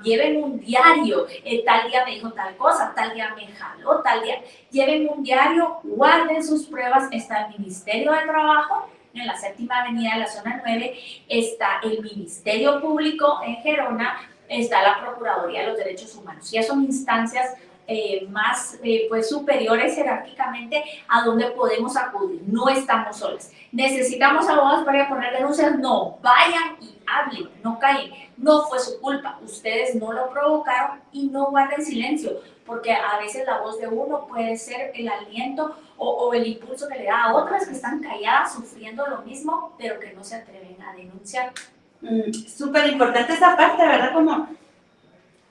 lleven 0.03 0.43
un 0.43 0.59
diario, 0.61 1.27
eh, 1.45 1.63
tal 1.65 1.89
día 1.89 2.05
me 2.05 2.13
dijo 2.13 2.33
tal 2.33 2.57
cosa, 2.57 2.93
tal 2.95 3.15
día 3.15 3.35
me 3.35 3.47
jaló, 3.49 4.01
tal 4.03 4.23
día, 4.23 4.43
lleven 4.71 5.09
un 5.09 5.23
diario, 5.23 5.81
guarden 5.83 6.43
sus 6.43 6.67
pruebas, 6.67 7.09
está 7.13 7.47
el 7.47 7.59
Ministerio 7.59 8.13
de 8.13 8.23
Trabajo, 8.23 8.89
en 9.15 9.27
la 9.27 9.37
séptima 9.37 9.83
avenida 9.83 10.15
de 10.15 10.21
la 10.21 10.27
zona 10.27 10.63
9, 10.65 10.99
está 11.29 11.81
el 11.85 12.03
Ministerio 12.03 12.81
Público 12.81 13.41
en 13.45 13.57
Gerona, 13.57 14.17
está 14.49 14.83
la 14.83 15.01
Procuraduría 15.01 15.61
de 15.61 15.69
los 15.69 15.79
Derechos 15.79 16.15
Humanos. 16.17 16.51
Ya 16.51 16.63
son 16.63 16.83
instancias 16.85 17.55
eh, 17.87 18.27
más 18.31 18.79
eh, 18.83 19.07
pues 19.09 19.29
superiores 19.29 19.95
jerárquicamente 19.95 20.83
a 21.09 21.23
donde 21.23 21.47
podemos 21.51 21.97
acudir. 21.97 22.43
No 22.47 22.69
estamos 22.69 23.17
solas. 23.17 23.51
¿Necesitamos 23.73 24.49
abogados 24.49 24.85
para 24.85 25.09
poner 25.09 25.35
denuncias? 25.35 25.79
No, 25.79 26.19
vayan 26.23 26.77
y 26.81 26.95
hablen, 27.07 27.51
no 27.63 27.79
callen. 27.79 28.11
No 28.37 28.63
fue 28.63 28.79
su 28.81 29.01
culpa, 29.01 29.39
ustedes 29.45 29.95
no 29.95 30.13
lo 30.13 30.31
provocaron 30.31 31.01
y 31.13 31.27
no 31.29 31.51
guarden 31.51 31.85
silencio, 31.85 32.41
porque 32.67 32.93
a 32.93 33.19
veces 33.19 33.47
la 33.47 33.61
voz 33.61 33.79
de 33.79 33.87
uno 33.87 34.27
puede 34.27 34.57
ser 34.57 34.91
el 34.95 35.09
aliento 35.09 35.77
o, 35.97 36.09
o 36.11 36.35
el 36.35 36.47
impulso 36.47 36.89
que 36.89 36.99
le 36.99 37.05
da 37.05 37.25
a 37.25 37.35
otras 37.35 37.67
que 37.67 37.75
están 37.75 38.01
calladas 38.01 38.55
sufriendo 38.55 39.07
lo 39.07 39.19
mismo, 39.23 39.75
pero 39.79 40.01
que 40.01 40.13
no 40.13 40.25
se 40.25 40.37
atreven 40.37 40.77
a 40.83 40.95
denunciar. 40.95 41.53
Mm, 42.01 42.33
Súper 42.33 42.89
importante 42.89 43.33
esa 43.33 43.57
parte, 43.57 43.87
¿verdad? 43.87 44.13
Como 44.13 44.49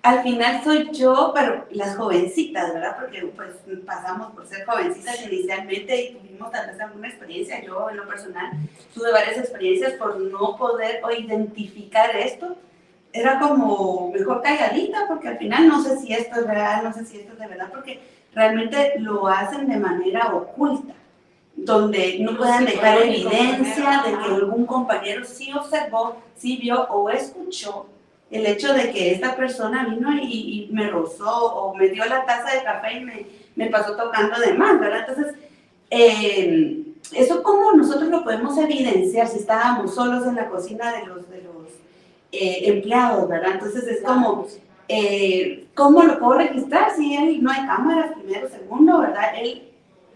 al 0.04 0.22
final 0.22 0.62
soy 0.66 0.90
yo, 0.92 1.32
pero 1.34 1.66
las 1.72 1.96
jovencitas, 1.96 2.74
¿verdad? 2.74 2.98
Porque 3.00 3.22
pues 3.38 3.52
pasamos 3.86 4.34
por 4.34 4.46
ser 4.46 4.66
jovencitas 4.66 5.26
inicialmente 5.26 6.04
y 6.04 6.14
tuvimos 6.16 6.52
tal 6.52 6.68
vez 6.68 6.80
alguna 6.82 7.08
experiencia. 7.08 7.64
Yo 7.64 7.90
en 7.90 7.98
lo 7.98 8.08
personal 8.08 8.52
tuve 8.94 9.14
varias 9.14 9.38
experiencias 9.38 9.94
por 9.94 10.20
no 10.20 10.58
poder 10.58 11.00
o 11.06 11.12
identificar 11.12 12.14
esto. 12.18 12.58
Era 13.14 13.40
como 13.40 14.12
mejor 14.12 14.42
calladita 14.42 15.08
porque 15.08 15.30
al 15.30 15.38
final 15.38 15.70
no 15.70 15.82
sé 15.82 15.98
si 15.98 16.12
esto 16.12 16.42
es 16.42 16.48
real, 16.48 16.84
no 16.84 16.92
sé 16.92 17.06
si 17.06 17.20
esto 17.20 17.32
es 17.34 17.40
de 17.40 17.48
verdad, 17.48 17.70
porque 17.72 18.02
realmente 18.36 18.96
lo 19.00 19.30
hacen 19.30 19.70
de 19.70 19.78
manera 19.78 20.36
oculta 20.36 20.94
donde 21.56 22.18
no 22.20 22.36
puedan 22.36 22.66
dejar 22.66 23.04
evidencia 23.04 24.04
de 24.06 24.18
que 24.18 24.34
algún 24.34 24.66
compañero 24.66 25.24
sí 25.24 25.54
observó, 25.54 26.18
sí 26.36 26.58
vio 26.58 26.88
o 26.90 27.10
escuchó 27.10 27.86
el 28.34 28.48
hecho 28.48 28.74
de 28.74 28.92
que 28.92 29.12
esta 29.12 29.36
persona 29.36 29.86
vino 29.86 30.12
y, 30.16 30.68
me 30.72 30.90
rozó 30.90 31.54
o 31.54 31.76
me 31.76 31.90
dio 31.90 32.04
la 32.06 32.26
taza 32.26 32.56
de 32.56 32.64
café 32.64 32.98
y 32.98 33.00
me, 33.02 33.26
me 33.56 33.68
pasó 33.68 33.96
tocando 33.96 34.40
de 34.40 34.54
más, 34.54 34.80
¿verdad? 34.80 35.06
Entonces, 35.08 35.36
eh, 35.92 36.84
eso 37.16 37.44
cómo 37.44 37.74
nosotros 37.74 38.10
lo 38.10 38.24
podemos 38.24 38.58
evidenciar 38.58 39.28
si 39.28 39.38
estábamos 39.38 39.94
solos 39.94 40.26
en 40.26 40.36
la 40.36 40.50
cocina 40.50 40.94
de 40.94 41.06
los, 41.06 41.30
de 41.30 41.44
los 41.44 41.68
eh, 42.32 42.74
empleados, 42.74 43.30
¿verdad? 43.30 43.52
Entonces 43.54 43.84
es 43.84 44.02
como, 44.02 44.48
eh, 44.88 45.68
¿cómo 45.76 46.02
lo 46.02 46.18
puedo 46.18 46.40
registrar 46.40 46.96
si 46.96 47.16
él 47.16 47.44
no 47.44 47.52
hay 47.52 47.68
cámaras, 47.68 48.14
primero, 48.14 48.50
segundo, 48.50 49.00
¿verdad? 49.00 49.36
Él 49.40 49.70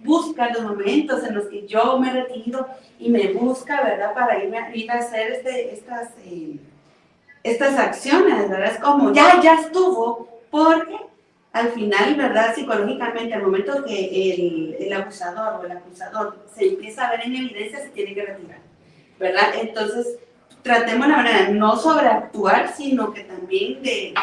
busca 0.03 0.51
los 0.51 0.63
momentos 0.63 1.23
en 1.23 1.35
los 1.35 1.45
que 1.45 1.67
yo 1.67 1.99
me 1.99 2.11
retiro 2.11 2.65
y 2.97 3.09
me 3.09 3.33
busca, 3.33 3.83
¿verdad? 3.83 4.15
Para 4.15 4.43
irme, 4.43 4.57
ir 4.73 4.89
a 4.89 4.95
hacer 4.95 5.33
este, 5.33 5.71
estas 5.75 6.09
estas 7.51 7.77
acciones, 7.77 8.49
¿verdad? 8.49 8.71
Es 8.73 8.79
como, 8.79 9.13
ya, 9.13 9.41
ya 9.41 9.55
estuvo, 9.61 10.27
porque 10.49 10.97
al 11.53 11.71
final, 11.71 12.15
¿verdad? 12.15 12.53
Psicológicamente, 12.53 13.33
al 13.33 13.43
momento 13.43 13.83
que 13.83 14.33
el, 14.33 14.77
el 14.79 14.93
abusador 14.93 15.59
o 15.59 15.65
el 15.65 15.71
acusador 15.71 16.37
se 16.55 16.67
empieza 16.67 17.07
a 17.07 17.11
ver 17.11 17.21
en 17.25 17.35
evidencia, 17.35 17.79
se 17.79 17.89
tiene 17.89 18.13
que 18.13 18.25
retirar, 18.25 18.59
¿verdad? 19.19 19.53
Entonces, 19.61 20.19
tratemos 20.61 21.07
la 21.07 21.17
manera 21.17 21.49
no 21.49 21.77
sobreactuar, 21.77 22.73
sino 22.75 23.13
que 23.13 23.23
también 23.23 23.81
de, 23.81 24.13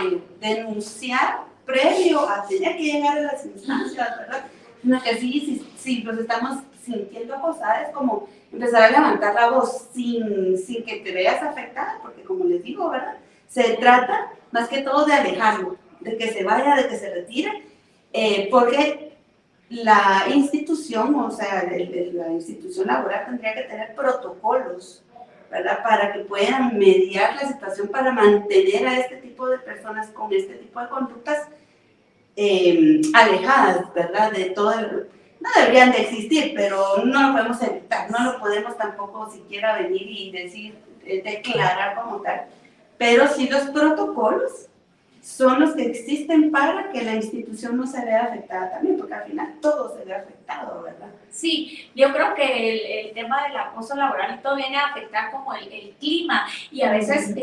denunciar 0.40 1.40
previo 1.64 2.28
a 2.28 2.46
tener 2.46 2.76
que 2.76 2.82
llegar 2.82 3.18
a 3.18 3.22
las 3.22 3.44
instancias, 3.44 4.18
¿verdad? 4.18 4.44
Sino 4.82 5.02
que 5.02 5.16
sí, 5.16 5.40
si, 5.40 5.66
si 5.76 6.02
nos 6.04 6.18
estamos 6.18 6.58
sintiendo 6.84 7.34
acosadas, 7.34 7.88
es 7.88 7.94
como 7.94 8.28
empezar 8.52 8.82
a 8.82 8.90
levantar 8.90 9.34
la 9.34 9.50
voz 9.50 9.88
sin, 9.92 10.58
sin 10.58 10.84
que 10.84 10.96
te 10.96 11.12
veas 11.12 11.42
afectada, 11.42 11.98
porque 12.02 12.22
como 12.22 12.44
les 12.44 12.62
digo, 12.62 12.90
¿verdad? 12.90 13.16
Se 13.48 13.74
trata 13.74 14.32
más 14.52 14.68
que 14.68 14.82
todo 14.82 15.04
de 15.04 15.14
alejarlo, 15.14 15.76
de 16.00 16.16
que 16.16 16.32
se 16.32 16.44
vaya, 16.44 16.76
de 16.76 16.88
que 16.88 16.96
se 16.96 17.12
retire, 17.12 17.64
eh, 18.12 18.48
porque 18.50 19.14
la 19.70 20.24
institución, 20.32 21.14
o 21.16 21.30
sea, 21.30 21.64
la 21.64 22.28
institución 22.30 22.86
laboral 22.86 23.26
tendría 23.26 23.54
que 23.54 23.62
tener 23.62 23.94
protocolos, 23.94 25.02
¿verdad? 25.50 25.82
Para 25.82 26.12
que 26.12 26.20
puedan 26.20 26.78
mediar 26.78 27.34
la 27.36 27.48
situación, 27.48 27.88
para 27.88 28.12
mantener 28.12 28.86
a 28.86 28.98
este 28.98 29.16
tipo 29.16 29.48
de 29.48 29.58
personas 29.58 30.08
con 30.10 30.32
este 30.32 30.54
tipo 30.54 30.80
de 30.80 30.88
conductas 30.88 31.48
eh, 32.36 33.00
alejadas, 33.14 33.92
¿verdad? 33.94 34.32
De 34.32 34.46
todo 34.50 34.72
el 34.72 35.08
no 35.44 35.50
deberían 35.60 35.92
de 35.92 35.98
existir, 35.98 36.52
pero 36.56 37.04
no 37.04 37.22
lo 37.22 37.32
podemos 37.32 37.62
evitar, 37.62 38.10
no 38.10 38.32
lo 38.32 38.40
podemos 38.40 38.78
tampoco 38.78 39.30
siquiera 39.30 39.76
venir 39.76 40.08
y 40.08 40.32
decir, 40.32 40.74
eh, 41.04 41.22
declarar 41.22 41.96
como 41.96 42.22
tal, 42.22 42.46
pero 42.96 43.28
sí 43.28 43.46
los 43.50 43.64
protocolos 43.64 44.68
son 45.20 45.60
los 45.60 45.74
que 45.74 45.84
existen 45.84 46.50
para 46.50 46.90
que 46.90 47.02
la 47.02 47.14
institución 47.14 47.76
no 47.76 47.86
se 47.86 48.02
vea 48.04 48.24
afectada 48.24 48.72
también, 48.72 48.96
porque 48.96 49.14
al 49.14 49.24
final 49.24 49.54
todo 49.60 49.94
se 49.96 50.04
ve 50.04 50.14
afectado, 50.14 50.82
¿verdad? 50.82 51.08
Sí, 51.30 51.90
yo 51.94 52.12
creo 52.12 52.34
que 52.34 53.08
el, 53.08 53.14
tema 53.14 53.46
del 53.46 53.56
acoso 53.56 53.94
laboral 53.96 54.36
y 54.38 54.42
todo 54.42 54.56
viene 54.56 54.76
a 54.76 54.86
afectar 54.86 55.30
como 55.30 55.52
el, 55.54 55.94
clima 55.98 56.46
y 56.70 56.82
a 56.82 56.90
veces 56.90 57.34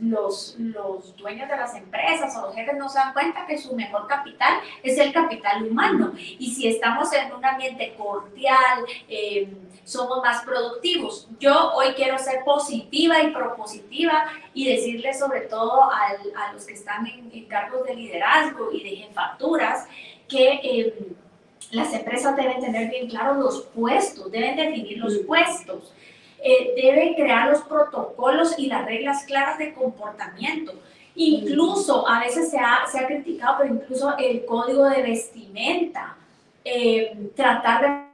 los, 0.00 0.56
los 0.58 1.16
dueños 1.16 1.48
de 1.48 1.56
las 1.56 1.74
empresas 1.74 2.36
o 2.36 2.46
los 2.46 2.54
jefes 2.54 2.76
no 2.76 2.88
se 2.88 2.98
dan 2.98 3.12
cuenta 3.12 3.46
que 3.46 3.58
su 3.58 3.74
mejor 3.74 4.06
capital 4.06 4.60
es 4.82 4.98
el 4.98 5.12
capital 5.12 5.64
humano. 5.64 6.12
Y 6.16 6.50
si 6.54 6.68
estamos 6.68 7.12
en 7.12 7.32
un 7.32 7.44
ambiente 7.44 7.94
cordial, 7.96 8.84
eh, 9.08 9.48
somos 9.84 10.22
más 10.22 10.42
productivos. 10.44 11.28
Yo 11.38 11.72
hoy 11.74 11.94
quiero 11.94 12.18
ser 12.18 12.44
positiva 12.44 13.22
y 13.22 13.30
propositiva 13.30 14.26
y 14.54 14.68
decirle 14.68 15.14
sobre 15.14 15.42
todo 15.42 15.84
a 15.84 16.52
los 16.52 16.64
que 16.64 16.74
están 16.74 17.06
en, 17.06 17.30
cargos 17.46 17.84
de 17.84 17.94
liderazgo 17.94 18.72
y 18.72 18.82
de 18.82 18.96
jefaturas 18.96 19.86
que... 20.28 20.60
Eh, 20.62 20.94
las 21.72 21.92
empresas 21.94 22.34
deben 22.34 22.60
tener 22.60 22.90
bien 22.90 23.08
claros 23.08 23.36
los 23.36 23.62
puestos, 23.62 24.32
deben 24.32 24.56
definir 24.56 24.98
los 24.98 25.18
puestos 25.18 25.92
eh, 26.42 26.72
debe 26.76 27.14
crear 27.14 27.48
los 27.48 27.62
protocolos 27.62 28.58
y 28.58 28.66
las 28.66 28.84
reglas 28.84 29.24
claras 29.24 29.58
de 29.58 29.74
comportamiento. 29.74 30.72
Incluso, 31.14 32.08
a 32.08 32.20
veces 32.20 32.50
se 32.50 32.58
ha, 32.58 32.86
se 32.90 32.98
ha 32.98 33.06
criticado, 33.06 33.56
pero 33.58 33.74
incluso 33.74 34.16
el 34.16 34.44
código 34.44 34.88
de 34.88 35.02
vestimenta, 35.02 36.16
eh, 36.64 37.30
tratar 37.34 37.82
de 37.82 38.10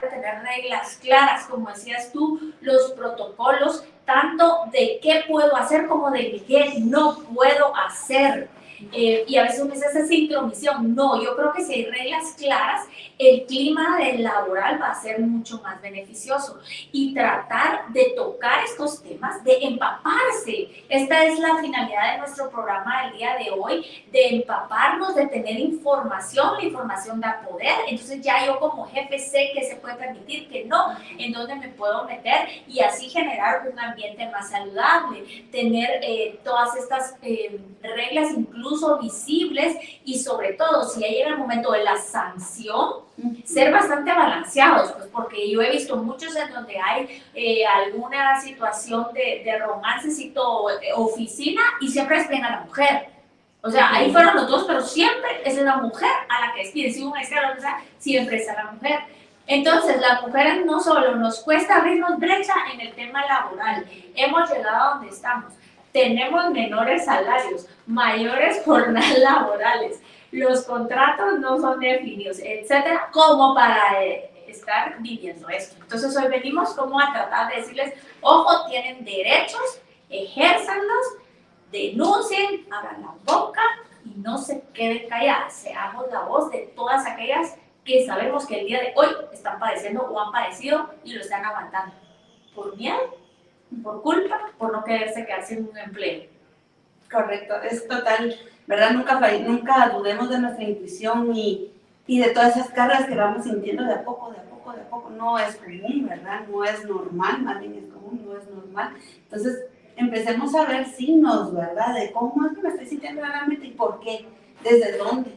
de 0.00 0.08
tener 0.08 0.42
reglas 0.42 0.98
claras, 1.00 1.46
como 1.46 1.70
decías 1.70 2.12
tú, 2.12 2.52
los 2.60 2.92
protocolos, 2.92 3.84
tanto 4.04 4.64
de 4.70 4.98
qué 5.02 5.24
puedo 5.26 5.56
hacer 5.56 5.86
como 5.86 6.10
de 6.10 6.42
qué 6.46 6.74
no 6.80 7.18
puedo 7.34 7.74
hacer. 7.74 8.48
Eh, 8.92 9.24
y 9.26 9.36
a 9.36 9.44
veces 9.44 9.60
uno 9.62 9.74
dice 9.74 9.86
esa 9.86 10.14
intromisión. 10.14 10.94
No, 10.94 11.22
yo 11.22 11.36
creo 11.36 11.52
que 11.52 11.64
si 11.64 11.74
hay 11.74 11.84
reglas 11.86 12.34
claras, 12.36 12.86
el 13.18 13.46
clima 13.46 13.98
del 13.98 14.22
laboral 14.22 14.80
va 14.80 14.90
a 14.90 14.94
ser 14.94 15.20
mucho 15.20 15.60
más 15.62 15.80
beneficioso. 15.80 16.60
Y 16.92 17.14
tratar 17.14 17.88
de 17.88 18.12
tocar 18.16 18.64
estos 18.64 19.02
temas, 19.02 19.42
de 19.44 19.58
empaparse. 19.62 20.84
Esta 20.88 21.24
es 21.24 21.38
la 21.38 21.56
finalidad 21.56 22.12
de 22.12 22.18
nuestro 22.18 22.50
programa 22.50 23.04
del 23.04 23.18
día 23.18 23.36
de 23.36 23.50
hoy, 23.50 23.84
de 24.12 24.36
empaparnos, 24.36 25.14
de 25.14 25.26
tener 25.26 25.58
información. 25.58 26.56
La 26.58 26.64
información 26.64 27.20
da 27.20 27.40
poder. 27.48 27.74
Entonces 27.88 28.20
ya 28.20 28.44
yo 28.46 28.58
como 28.58 28.86
jefe 28.88 29.18
sé 29.18 29.50
que 29.54 29.64
se 29.64 29.76
puede 29.76 29.96
permitir, 29.96 30.48
que 30.48 30.64
no, 30.64 30.96
en 31.18 31.32
dónde 31.32 31.54
me 31.54 31.68
puedo 31.68 32.04
meter 32.04 32.48
y 32.68 32.80
así 32.80 33.08
generar 33.08 33.66
un 33.70 33.78
ambiente 33.78 34.28
más 34.28 34.50
saludable. 34.50 35.24
Tener 35.50 36.00
eh, 36.02 36.38
todas 36.44 36.76
estas 36.76 37.16
eh, 37.22 37.58
reglas 37.82 38.32
incluso 38.36 38.65
incluso 38.66 38.98
visibles 38.98 39.76
y 40.04 40.18
sobre 40.18 40.54
todo 40.54 40.84
si 40.88 41.00
ya 41.00 41.08
llega 41.08 41.28
el 41.30 41.38
momento 41.38 41.72
de 41.72 41.84
la 41.84 41.96
sanción, 41.96 43.06
ser 43.44 43.72
bastante 43.72 44.12
balanceados, 44.12 44.92
pues 44.92 45.06
porque 45.06 45.50
yo 45.50 45.62
he 45.62 45.70
visto 45.70 45.96
muchos 45.96 46.34
en 46.36 46.52
donde 46.52 46.78
hay 46.78 47.22
eh, 47.34 47.64
alguna 47.66 48.40
situación 48.40 49.06
de, 49.14 49.42
de 49.44 49.58
romancecito 49.58 50.70
eh, 50.70 50.92
oficina 50.94 51.62
y 51.80 51.88
siempre 51.88 52.18
despiden 52.18 52.44
a 52.44 52.50
la 52.50 52.60
mujer. 52.60 53.08
O 53.62 53.70
sea, 53.70 53.90
ahí 53.92 54.12
fueron 54.12 54.36
los 54.36 54.48
dos, 54.48 54.64
pero 54.66 54.82
siempre 54.82 55.42
es 55.44 55.56
la 55.56 55.78
mujer 55.78 56.10
a 56.28 56.46
la 56.46 56.52
que 56.52 56.62
despiden. 56.62 56.92
Si 56.92 57.02
una 57.02 57.20
es 57.20 57.28
sea, 57.28 57.82
siempre 57.98 58.36
es 58.36 58.48
a 58.48 58.54
la 58.54 58.70
mujer. 58.72 59.00
Entonces, 59.48 60.00
las 60.00 60.22
mujeres 60.22 60.64
no 60.64 60.80
solo 60.80 61.16
nos 61.16 61.40
cuesta 61.40 61.76
abrirnos 61.76 62.18
brecha 62.18 62.54
en 62.72 62.80
el 62.80 62.94
tema 62.94 63.24
laboral, 63.26 63.86
hemos 64.14 64.50
llegado 64.50 64.84
a 64.84 64.94
donde 64.94 65.08
estamos 65.08 65.52
tenemos 65.96 66.50
menores 66.50 67.06
salarios, 67.06 67.66
mayores 67.86 68.62
jornadas 68.66 69.18
laborales, 69.18 70.02
los 70.30 70.64
contratos 70.64 71.38
no 71.40 71.58
son 71.58 71.80
definidos, 71.80 72.38
etcétera, 72.38 73.08
como 73.10 73.54
para 73.54 74.04
eh, 74.04 74.30
estar 74.46 74.96
viviendo 74.98 75.48
esto. 75.48 75.76
Entonces 75.80 76.14
hoy 76.14 76.28
venimos 76.28 76.74
como 76.74 77.00
a 77.00 77.14
tratar 77.14 77.48
de 77.48 77.62
decirles, 77.62 77.94
ojo, 78.20 78.68
tienen 78.68 79.06
derechos, 79.06 79.80
ejérzanlos, 80.10 81.06
denuncien, 81.72 82.66
abran 82.70 83.00
la 83.00 83.14
boca 83.24 83.62
y 84.04 84.10
no 84.20 84.36
se 84.36 84.62
queden 84.74 85.08
calladas, 85.08 85.54
seamos 85.54 86.10
la 86.12 86.20
voz 86.24 86.50
de 86.50 86.70
todas 86.76 87.06
aquellas 87.06 87.56
que 87.86 88.04
sabemos 88.04 88.44
que 88.44 88.60
el 88.60 88.66
día 88.66 88.80
de 88.80 88.92
hoy 88.96 89.08
están 89.32 89.58
padeciendo 89.58 90.02
o 90.02 90.20
han 90.20 90.30
padecido 90.30 90.90
y 91.04 91.14
lo 91.14 91.22
están 91.22 91.42
aguantando 91.42 91.94
por 92.54 92.76
miedo 92.76 93.25
por 93.82 94.02
culpa, 94.02 94.38
por 94.58 94.72
no 94.72 94.84
quererse 94.84 95.24
quedar 95.26 95.44
sin 95.44 95.68
un 95.68 95.78
empleo. 95.78 96.24
Correcto, 97.10 97.54
es 97.62 97.86
total, 97.86 98.34
¿verdad? 98.66 98.90
Nunca, 98.92 99.20
nunca 99.38 99.88
dudemos 99.90 100.28
de 100.28 100.38
nuestra 100.40 100.64
intuición 100.64 101.34
y, 101.34 101.70
y 102.06 102.20
de 102.20 102.30
todas 102.30 102.56
esas 102.56 102.70
cargas 102.70 103.06
que 103.06 103.14
vamos 103.14 103.44
sintiendo 103.44 103.84
de 103.84 103.94
a 103.94 104.04
poco, 104.04 104.32
de 104.32 104.38
a 104.38 104.42
poco, 104.42 104.72
de 104.72 104.80
a 104.80 104.90
poco. 104.90 105.10
No 105.10 105.38
es 105.38 105.56
común, 105.56 106.06
¿verdad? 106.08 106.40
No 106.50 106.64
es 106.64 106.84
normal, 106.84 107.42
más 107.42 107.60
bien 107.60 107.74
es 107.74 107.92
común, 107.92 108.26
no 108.26 108.36
es 108.36 108.48
normal. 108.48 108.94
Entonces, 109.22 109.66
empecemos 109.96 110.54
a 110.54 110.64
ver 110.64 110.86
signos, 110.86 111.54
¿verdad? 111.54 111.94
De 111.94 112.10
cómo 112.12 112.46
es 112.46 112.56
que 112.56 112.62
me 112.62 112.68
estoy 112.70 112.86
sintiendo 112.86 113.24
realmente 113.24 113.66
y 113.66 113.70
por 113.70 114.00
qué, 114.00 114.26
desde 114.62 114.98
dónde, 114.98 115.30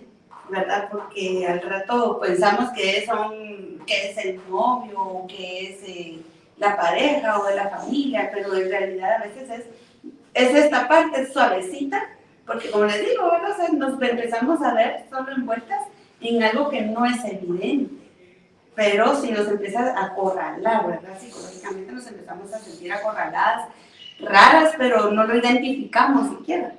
¿verdad? 0.50 0.90
Porque 0.92 1.46
al 1.48 1.62
rato 1.62 2.20
pensamos 2.20 2.72
que 2.72 2.98
es, 2.98 3.10
un, 3.10 3.84
que 3.86 4.10
es 4.10 4.18
el 4.18 4.42
novio, 4.50 5.26
que 5.28 5.70
es... 5.70 5.84
Eh, 5.84 6.20
la 6.60 6.76
pareja 6.76 7.40
o 7.40 7.46
de 7.46 7.56
la 7.56 7.70
familia, 7.70 8.30
pero 8.34 8.54
en 8.54 8.70
realidad 8.70 9.16
a 9.16 9.24
veces 9.26 9.50
es, 9.50 9.66
es 10.34 10.56
esta 10.56 10.88
parte 10.88 11.32
suavecita, 11.32 12.10
porque 12.46 12.70
como 12.70 12.86
les 12.86 13.08
digo, 13.08 13.32
nos 13.74 14.02
empezamos 14.02 14.62
a 14.62 14.74
ver 14.74 15.06
solo 15.10 15.32
envueltas 15.32 15.82
en 16.22 16.44
algo 16.44 16.70
que 16.70 16.82
no 16.82 17.06
es 17.06 17.24
evidente. 17.26 17.96
Pero 18.76 19.16
si 19.20 19.32
nos 19.32 19.48
empieza 19.48 19.94
a 19.94 20.06
acorralar, 20.06 20.88
¿verdad? 20.88 21.20
Psicológicamente 21.20 21.92
nos 21.92 22.08
empezamos 22.08 22.54
a 22.54 22.60
sentir 22.60 22.92
acorraladas, 22.92 23.70
raras, 24.20 24.74
pero 24.78 25.12
no 25.12 25.26
lo 25.26 25.38
identificamos 25.38 26.30
siquiera. 26.38 26.74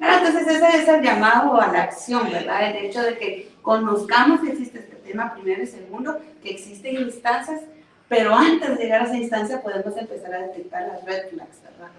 Entonces 0.00 0.46
ese 0.46 0.82
es 0.82 0.88
el 0.88 1.02
llamado 1.02 1.60
a 1.60 1.72
la 1.72 1.82
acción, 1.82 2.30
¿verdad? 2.30 2.70
El 2.70 2.86
hecho 2.86 3.02
de 3.02 3.18
que 3.18 3.50
conozcamos 3.62 4.40
que 4.40 4.52
existe 4.52 4.78
este 4.78 4.96
tema 4.96 5.34
primero 5.34 5.62
y 5.62 5.66
segundo, 5.66 6.18
que 6.42 6.50
existen 6.50 6.96
instancias 6.96 7.62
pero 8.08 8.34
antes 8.34 8.76
de 8.76 8.84
llegar 8.84 9.02
a 9.02 9.04
esa 9.04 9.16
instancia 9.16 9.62
podemos 9.62 9.96
empezar 9.96 10.34
a 10.34 10.38
detectar 10.38 10.88
las 10.88 11.04
red 11.04 11.28
flags, 11.28 11.62
¿verdad? 11.62 11.92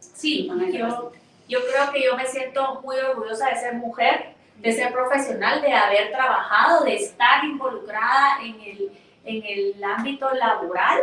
Sí, 0.00 0.50
yo, 0.72 1.12
yo 1.48 1.58
creo 1.70 1.92
que 1.92 2.02
yo 2.02 2.16
me 2.16 2.26
siento 2.26 2.80
muy 2.82 2.96
orgullosa 2.96 3.50
de 3.50 3.56
ser 3.56 3.74
mujer, 3.74 4.34
de 4.58 4.72
ser 4.72 4.92
profesional, 4.92 5.60
de 5.60 5.72
haber 5.72 6.10
trabajado, 6.10 6.84
de 6.84 6.96
estar 6.96 7.44
involucrada 7.44 8.38
en 8.42 8.60
el, 8.60 8.92
en 9.24 9.42
el 9.44 9.84
ámbito 9.84 10.32
laboral 10.34 11.00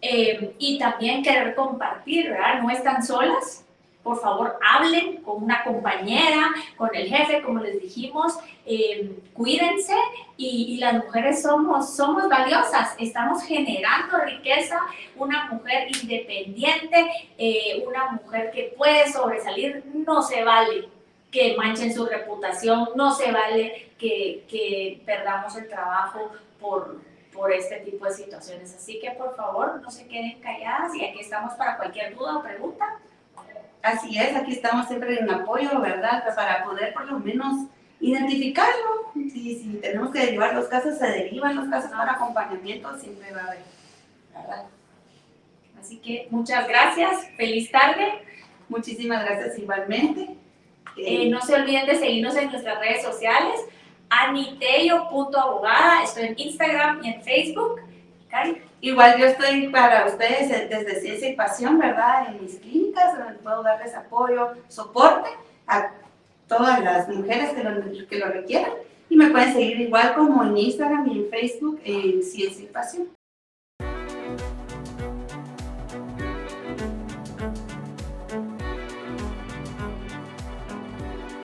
eh, 0.00 0.54
y 0.58 0.78
también 0.78 1.22
querer 1.22 1.54
compartir, 1.54 2.30
¿verdad? 2.30 2.60
No 2.62 2.70
están 2.70 3.02
solas, 3.02 3.64
por 4.02 4.20
favor 4.20 4.58
hablen 4.66 5.18
con 5.22 5.42
una 5.42 5.62
compañera, 5.62 6.50
con 6.76 6.94
el 6.94 7.08
jefe, 7.08 7.42
como 7.42 7.60
les 7.60 7.80
dijimos, 7.80 8.38
eh, 8.64 9.18
cuídense 9.34 9.94
y, 10.36 10.78
las 10.78 10.94
mujeres 11.04 11.42
somos, 11.42 11.94
somos 11.94 12.28
valiosas, 12.28 12.94
estamos 12.98 13.42
generando 13.42 14.18
riqueza, 14.24 14.78
una 15.16 15.46
mujer 15.52 15.88
independiente, 16.02 17.10
eh, 17.36 17.84
una 17.86 18.12
mujer 18.12 18.50
que 18.50 18.74
puede 18.76 19.12
sobresalir, 19.12 19.84
no 19.94 20.22
se 20.22 20.42
vale 20.42 20.88
que 21.30 21.56
manchen 21.56 21.94
su 21.94 22.06
reputación, 22.06 22.88
no 22.96 23.12
se 23.12 23.30
vale 23.30 23.92
que, 23.98 24.44
que 24.48 25.02
perdamos 25.04 25.54
el 25.56 25.68
trabajo 25.68 26.30
por, 26.58 27.00
por 27.32 27.52
este 27.52 27.80
tipo 27.80 28.04
de 28.06 28.12
situaciones. 28.12 28.74
Así 28.74 28.98
que 28.98 29.10
por 29.12 29.36
favor 29.36 29.80
no 29.80 29.90
se 29.90 30.08
queden 30.08 30.40
calladas 30.40 30.94
y 30.94 31.04
aquí 31.04 31.20
estamos 31.20 31.54
para 31.54 31.76
cualquier 31.76 32.16
duda 32.16 32.38
o 32.38 32.42
pregunta. 32.42 32.99
Así 33.82 34.18
es, 34.18 34.36
aquí 34.36 34.52
estamos 34.52 34.86
siempre 34.88 35.18
en 35.18 35.30
apoyo, 35.30 35.80
¿verdad? 35.80 36.24
Para 36.34 36.64
poder 36.64 36.92
por 36.92 37.06
lo 37.06 37.18
menos 37.18 37.66
identificarlo. 38.00 39.10
Si, 39.14 39.56
si 39.56 39.78
tenemos 39.80 40.10
que 40.10 40.20
derivar 40.20 40.54
los 40.54 40.66
casos, 40.66 40.98
se 40.98 41.06
derivan 41.06 41.56
los 41.56 41.68
casos 41.68 41.90
para 41.90 42.12
acompañamiento, 42.12 42.96
siempre 42.98 43.32
va 43.32 43.40
a 43.40 43.46
haber, 43.46 43.62
¿verdad? 44.34 44.64
Así 45.80 45.98
que 45.98 46.28
muchas 46.30 46.68
gracias, 46.68 47.26
feliz 47.36 47.70
tarde. 47.70 48.22
Muchísimas 48.68 49.24
gracias 49.24 49.58
igualmente. 49.58 50.36
Eh, 50.96 51.30
no 51.30 51.40
se 51.40 51.54
olviden 51.54 51.86
de 51.86 51.96
seguirnos 51.96 52.36
en 52.36 52.50
nuestras 52.50 52.78
redes 52.78 53.02
sociales, 53.02 53.60
aniteyo.abogada, 54.10 56.02
estoy 56.02 56.24
en 56.24 56.34
Instagram 56.38 57.00
y 57.02 57.08
en 57.14 57.22
Facebook. 57.22 57.80
Igual 58.80 59.18
yo 59.18 59.26
estoy 59.26 59.68
para 59.68 60.06
ustedes 60.06 60.70
desde 60.70 61.00
Ciencia 61.00 61.28
y 61.28 61.36
Pasión, 61.36 61.78
¿verdad? 61.78 62.28
En 62.28 62.42
mis 62.42 62.56
clínicas, 62.58 63.18
donde 63.18 63.34
puedo 63.40 63.62
darles 63.62 63.94
apoyo, 63.94 64.52
soporte 64.68 65.28
a 65.66 65.92
todas 66.48 66.82
las 66.82 67.08
mujeres 67.08 67.50
que 67.50 67.62
lo, 67.62 68.08
que 68.08 68.18
lo 68.18 68.26
requieran. 68.26 68.72
Y 69.08 69.16
me 69.16 69.30
pueden 69.30 69.52
seguir 69.52 69.80
igual 69.80 70.14
como 70.14 70.44
en 70.44 70.56
Instagram 70.56 71.08
y 71.08 71.18
en 71.18 71.30
Facebook 71.30 71.80
en 71.84 72.22
Ciencia 72.22 72.64
y 72.64 72.68
Pasión. 72.68 73.19